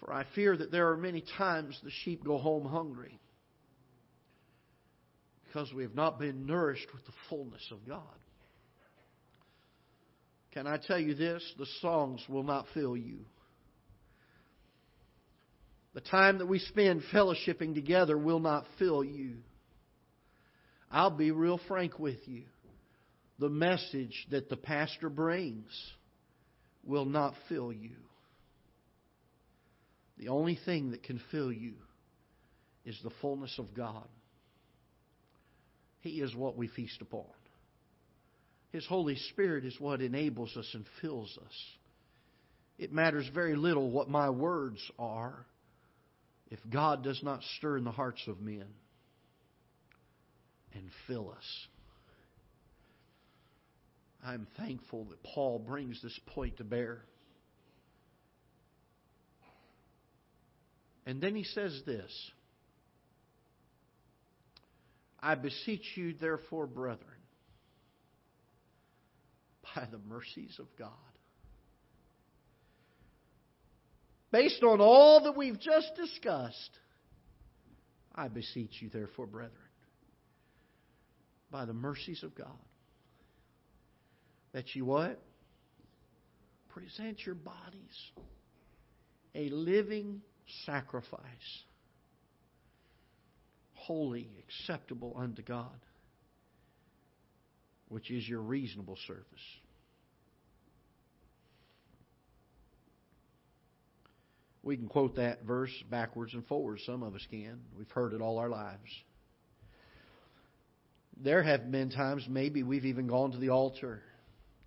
For 0.00 0.12
I 0.12 0.24
fear 0.34 0.56
that 0.56 0.72
there 0.72 0.90
are 0.90 0.96
many 0.96 1.22
times 1.38 1.78
the 1.84 1.90
sheep 2.02 2.24
go 2.24 2.36
home 2.36 2.66
hungry 2.66 3.20
because 5.46 5.72
we 5.72 5.84
have 5.84 5.94
not 5.94 6.18
been 6.18 6.46
nourished 6.46 6.92
with 6.92 7.04
the 7.06 7.12
fullness 7.30 7.66
of 7.70 7.88
God. 7.88 8.02
Can 10.56 10.66
I 10.66 10.78
tell 10.78 10.98
you 10.98 11.14
this? 11.14 11.42
The 11.58 11.66
songs 11.82 12.24
will 12.30 12.42
not 12.42 12.64
fill 12.72 12.96
you. 12.96 13.18
The 15.92 16.00
time 16.00 16.38
that 16.38 16.46
we 16.46 16.60
spend 16.60 17.02
fellowshipping 17.12 17.74
together 17.74 18.16
will 18.16 18.40
not 18.40 18.64
fill 18.78 19.04
you. 19.04 19.34
I'll 20.90 21.10
be 21.10 21.30
real 21.30 21.60
frank 21.68 21.98
with 21.98 22.26
you. 22.26 22.44
The 23.38 23.50
message 23.50 24.26
that 24.30 24.48
the 24.48 24.56
pastor 24.56 25.10
brings 25.10 25.68
will 26.84 27.04
not 27.04 27.34
fill 27.50 27.70
you. 27.70 27.96
The 30.16 30.28
only 30.28 30.58
thing 30.64 30.92
that 30.92 31.02
can 31.02 31.20
fill 31.30 31.52
you 31.52 31.74
is 32.86 32.98
the 33.04 33.12
fullness 33.20 33.54
of 33.58 33.74
God. 33.74 34.08
He 36.00 36.22
is 36.22 36.34
what 36.34 36.56
we 36.56 36.68
feast 36.68 37.02
upon. 37.02 37.26
His 38.76 38.84
Holy 38.84 39.16
Spirit 39.30 39.64
is 39.64 39.74
what 39.80 40.02
enables 40.02 40.54
us 40.54 40.68
and 40.74 40.84
fills 41.00 41.38
us. 41.42 41.54
It 42.78 42.92
matters 42.92 43.26
very 43.32 43.56
little 43.56 43.90
what 43.90 44.10
my 44.10 44.28
words 44.28 44.78
are 44.98 45.46
if 46.50 46.58
God 46.70 47.02
does 47.02 47.22
not 47.22 47.40
stir 47.56 47.78
in 47.78 47.84
the 47.84 47.90
hearts 47.90 48.20
of 48.26 48.38
men 48.42 48.66
and 50.74 50.90
fill 51.06 51.30
us. 51.30 51.66
I'm 54.22 54.46
thankful 54.58 55.04
that 55.04 55.22
Paul 55.22 55.58
brings 55.58 56.02
this 56.02 56.20
point 56.34 56.58
to 56.58 56.64
bear. 56.64 57.00
And 61.06 61.22
then 61.22 61.34
he 61.34 61.44
says 61.44 61.80
this 61.86 62.30
I 65.18 65.34
beseech 65.34 65.92
you, 65.94 66.12
therefore, 66.20 66.66
brethren 66.66 67.15
by 69.76 69.84
the 69.90 69.98
mercies 70.08 70.56
of 70.58 70.66
God. 70.78 70.90
Based 74.32 74.62
on 74.62 74.80
all 74.80 75.24
that 75.24 75.36
we've 75.36 75.60
just 75.60 75.92
discussed, 75.94 76.70
I 78.14 78.28
beseech 78.28 78.80
you, 78.80 78.88
therefore, 78.88 79.26
brethren, 79.26 79.52
by 81.50 81.66
the 81.66 81.74
mercies 81.74 82.22
of 82.22 82.34
God, 82.34 82.48
that 84.52 84.74
you 84.74 84.86
what? 84.86 85.22
Present 86.70 87.24
your 87.24 87.34
bodies 87.34 88.10
a 89.34 89.50
living 89.50 90.22
sacrifice, 90.64 91.20
holy, 93.74 94.30
acceptable 94.38 95.14
unto 95.16 95.42
God, 95.42 95.78
which 97.88 98.10
is 98.10 98.26
your 98.26 98.40
reasonable 98.40 98.96
service. 99.06 99.24
We 104.66 104.76
can 104.76 104.88
quote 104.88 105.14
that 105.14 105.44
verse 105.44 105.70
backwards 105.92 106.34
and 106.34 106.44
forwards. 106.44 106.82
Some 106.84 107.04
of 107.04 107.14
us 107.14 107.24
can. 107.30 107.60
We've 107.78 107.88
heard 107.92 108.12
it 108.14 108.20
all 108.20 108.38
our 108.38 108.48
lives. 108.48 108.90
There 111.22 111.40
have 111.40 111.70
been 111.70 111.88
times, 111.90 112.26
maybe 112.28 112.64
we've 112.64 112.84
even 112.84 113.06
gone 113.06 113.30
to 113.30 113.38
the 113.38 113.50
altar 113.50 114.02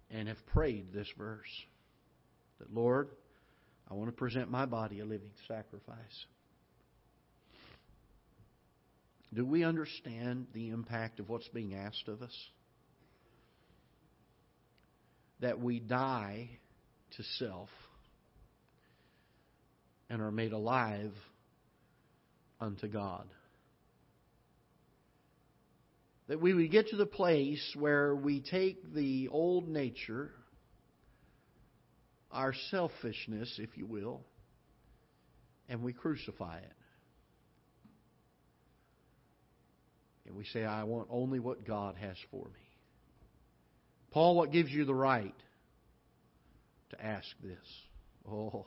and 0.09 0.29
have 0.29 0.37
prayed 0.53 0.93
this 0.93 1.09
verse 1.17 1.49
that, 2.59 2.73
Lord, 2.73 3.09
I 3.91 3.93
want 3.93 4.07
to 4.07 4.15
present 4.15 4.49
my 4.49 4.65
body 4.65 5.01
a 5.01 5.05
living 5.05 5.31
sacrifice. 5.49 6.25
Do 9.33 9.45
we 9.45 9.65
understand 9.65 10.47
the 10.53 10.69
impact 10.69 11.19
of 11.19 11.27
what's 11.27 11.49
being 11.49 11.75
asked 11.75 12.07
of 12.07 12.21
us? 12.21 12.35
That 15.41 15.59
we 15.59 15.81
die 15.81 16.51
to 17.17 17.23
self 17.37 17.67
and 20.09 20.21
are 20.21 20.31
made 20.31 20.53
alive 20.53 21.13
unto 22.59 22.87
God. 22.87 23.27
That 26.27 26.39
we 26.39 26.53
would 26.53 26.71
get 26.71 26.89
to 26.89 26.95
the 26.95 27.05
place 27.05 27.75
where 27.77 28.15
we 28.15 28.41
take 28.41 28.93
the 28.93 29.29
old 29.29 29.67
nature, 29.67 30.31
our 32.31 32.53
selfishness, 32.69 33.55
if 33.57 33.77
you 33.77 33.85
will, 33.85 34.21
and 35.67 35.83
we 35.83 35.93
crucify 35.93 36.57
it. 36.57 36.73
And 40.27 40.37
we 40.37 40.45
say, 40.45 40.63
I 40.63 40.83
want 40.83 41.07
only 41.09 41.39
what 41.39 41.65
God 41.65 41.95
has 41.99 42.15
for 42.29 42.45
me. 42.45 42.69
Paul, 44.11 44.35
what 44.35 44.51
gives 44.51 44.69
you 44.69 44.85
the 44.85 44.93
right 44.93 45.35
to 46.91 47.03
ask 47.03 47.27
this? 47.43 47.57
Oh, 48.29 48.65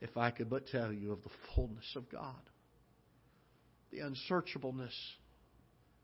if 0.00 0.16
I 0.16 0.30
could 0.30 0.50
but 0.50 0.66
tell 0.66 0.92
you 0.92 1.12
of 1.12 1.22
the 1.22 1.30
fullness 1.54 1.96
of 1.96 2.10
God, 2.10 2.34
the 3.90 4.00
unsearchableness 4.00 4.94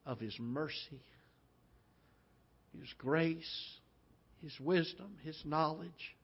of 0.07 0.19
His 0.19 0.37
mercy, 0.39 1.03
His 2.79 2.93
grace, 2.99 3.79
His 4.43 4.59
wisdom, 4.61 5.17
His 5.23 5.41
knowledge. 5.45 6.17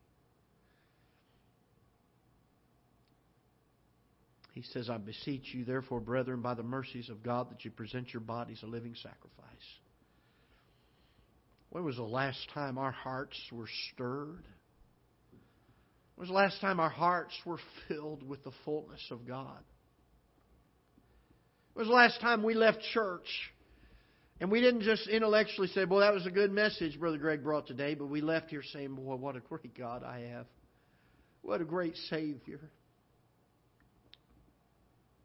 He 4.53 4.63
says, 4.63 4.89
I 4.89 4.97
beseech 4.97 5.53
you, 5.53 5.63
therefore, 5.63 5.99
brethren, 5.99 6.41
by 6.41 6.53
the 6.53 6.63
mercies 6.63 7.09
of 7.09 7.23
God, 7.23 7.51
that 7.51 7.63
you 7.63 7.71
present 7.71 8.13
your 8.13 8.21
bodies 8.21 8.61
a 8.63 8.67
living 8.67 8.95
sacrifice. 8.95 9.29
When 11.69 11.85
was 11.85 11.97
the 11.97 12.03
last 12.03 12.49
time 12.53 12.77
our 12.77 12.91
hearts 12.91 13.39
were 13.51 13.69
stirred? 13.93 14.43
When 16.19 16.27
was 16.27 16.33
the 16.33 16.35
last 16.35 16.59
time 16.59 16.81
our 16.81 16.89
hearts 16.89 17.33
were 17.45 17.59
filled 17.87 18.27
with 18.27 18.43
the 18.43 18.51
fullness 18.65 19.07
of 19.09 19.25
God? 19.25 19.63
When 21.71 21.83
was 21.83 21.87
the 21.87 21.95
last 21.95 22.19
time 22.19 22.43
we 22.43 22.55
left 22.55 22.81
church 22.93 23.53
and 24.41 24.51
we 24.51 24.59
didn't 24.59 24.81
just 24.81 25.07
intellectually 25.07 25.69
say, 25.69 25.85
Boy, 25.85 26.01
that 26.01 26.13
was 26.13 26.25
a 26.25 26.29
good 26.29 26.51
message 26.51 26.99
Brother 26.99 27.17
Greg 27.17 27.41
brought 27.41 27.67
today, 27.67 27.95
but 27.95 28.07
we 28.07 28.19
left 28.19 28.49
here 28.49 28.63
saying, 28.73 28.95
Boy, 28.95 29.15
what 29.15 29.37
a 29.37 29.39
great 29.39 29.73
God 29.77 30.03
I 30.03 30.23
have. 30.31 30.45
What 31.41 31.61
a 31.61 31.63
great 31.63 31.95
Savior. 32.09 32.59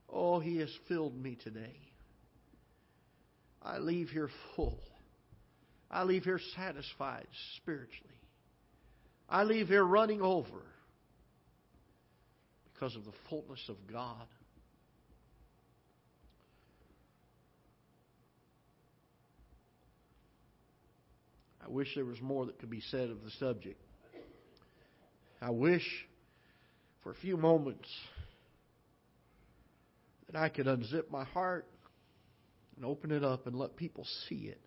Oh, 0.08 0.38
He 0.38 0.58
has 0.58 0.70
filled 0.86 1.20
me 1.20 1.36
today. 1.42 1.76
I 3.60 3.78
leave 3.78 4.10
here 4.10 4.30
full. 4.54 4.78
I 5.90 6.04
leave 6.04 6.22
here 6.22 6.38
satisfied 6.54 7.26
spiritually. 7.56 8.14
I 9.28 9.42
leave 9.42 9.66
here 9.66 9.82
running 9.82 10.22
over 10.22 10.62
because 12.84 12.96
of 12.96 13.04
the 13.06 13.12
fullness 13.30 13.66
of 13.70 13.76
God. 13.90 14.26
I 21.64 21.70
wish 21.70 21.88
there 21.94 22.04
was 22.04 22.20
more 22.20 22.44
that 22.44 22.58
could 22.58 22.68
be 22.68 22.82
said 22.90 23.08
of 23.08 23.22
the 23.22 23.30
subject. 23.38 23.80
I 25.40 25.48
wish 25.50 25.86
for 27.02 27.12
a 27.12 27.14
few 27.14 27.38
moments 27.38 27.88
that 30.26 30.38
I 30.38 30.50
could 30.50 30.66
unzip 30.66 31.10
my 31.10 31.24
heart 31.24 31.66
and 32.76 32.84
open 32.84 33.12
it 33.12 33.24
up 33.24 33.46
and 33.46 33.56
let 33.56 33.76
people 33.76 34.04
see 34.28 34.48
it. 34.48 34.60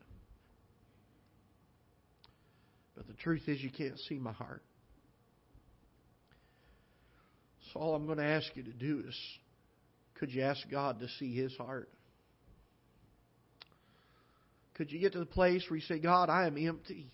But 2.95 3.07
But 3.07 3.15
the 3.15 3.23
truth 3.23 3.43
is, 3.47 3.61
you 3.61 3.69
can't 3.69 3.97
see 3.99 4.15
my 4.19 4.33
heart. 4.33 4.61
So 7.66 7.66
all 7.77 7.95
I'm 7.95 8.05
going 8.05 8.17
to 8.17 8.25
ask 8.25 8.47
you 8.55 8.63
to 8.63 8.73
do 8.73 9.03
is 9.07 9.15
could 10.15 10.31
you 10.31 10.41
ask 10.41 10.59
God 10.69 10.99
to 10.99 11.07
see 11.19 11.35
His 11.35 11.55
heart? 11.57 11.89
Could 14.75 14.91
you 14.91 14.99
get 14.99 15.13
to 15.13 15.19
the 15.19 15.25
place 15.25 15.63
where 15.69 15.77
you 15.77 15.85
say, 15.85 15.99
God, 15.99 16.29
I 16.29 16.45
am 16.45 16.57
empty. 16.57 17.11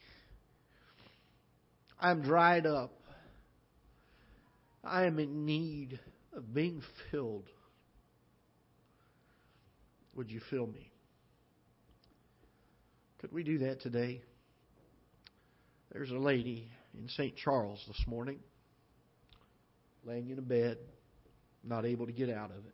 I 1.99 2.11
am 2.11 2.21
dried 2.21 2.65
up. 2.65 2.91
I 4.83 5.05
am 5.05 5.17
in 5.19 5.45
need 5.45 5.99
of 6.35 6.53
being 6.53 6.81
filled. 7.09 7.47
Would 10.15 10.29
you 10.29 10.41
fill 10.49 10.67
me? 10.67 10.91
Could 13.19 13.31
we 13.31 13.43
do 13.43 13.59
that 13.59 13.79
today? 13.81 14.21
There's 15.93 16.11
a 16.11 16.17
lady 16.17 16.69
in 16.97 17.07
St. 17.07 17.35
Charles 17.37 17.81
this 17.87 18.03
morning, 18.07 18.39
laying 20.05 20.29
in 20.29 20.39
a 20.39 20.41
bed, 20.41 20.77
not 21.63 21.85
able 21.85 22.05
to 22.05 22.11
get 22.11 22.29
out 22.29 22.51
of 22.51 22.57
it. 22.57 22.73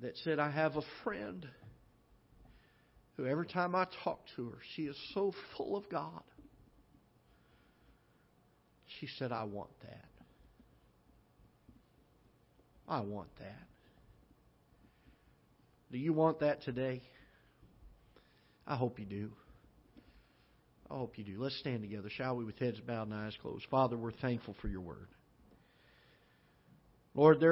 That 0.00 0.16
said, 0.18 0.38
I 0.38 0.50
have 0.50 0.76
a 0.76 0.82
friend 1.02 1.46
who 3.16 3.26
every 3.26 3.46
time 3.46 3.74
I 3.74 3.86
talk 4.02 4.20
to 4.36 4.50
her, 4.50 4.58
she 4.74 4.82
is 4.82 4.96
so 5.14 5.32
full 5.56 5.76
of 5.76 5.88
God. 5.88 6.22
She 9.00 9.08
said, 9.18 9.32
I 9.32 9.44
want 9.44 9.70
that. 9.82 10.04
I 12.88 13.00
want 13.00 13.28
that. 13.38 13.66
Do 15.90 15.98
you 15.98 16.12
want 16.12 16.40
that 16.40 16.62
today? 16.62 17.02
I 18.66 18.76
hope 18.76 18.98
you 18.98 19.04
do. 19.04 19.30
I 20.90 20.94
hope 20.94 21.18
you 21.18 21.24
do. 21.24 21.36
Let's 21.38 21.58
stand 21.58 21.82
together, 21.82 22.08
shall 22.10 22.36
we, 22.36 22.44
with 22.44 22.58
heads 22.58 22.80
bowed 22.80 23.08
and 23.08 23.14
eyes 23.14 23.36
closed. 23.40 23.64
Father, 23.70 23.96
we're 23.96 24.12
thankful 24.12 24.54
for 24.60 24.68
your 24.68 24.80
word. 24.80 25.08
Lord, 27.14 27.40
there 27.40 27.42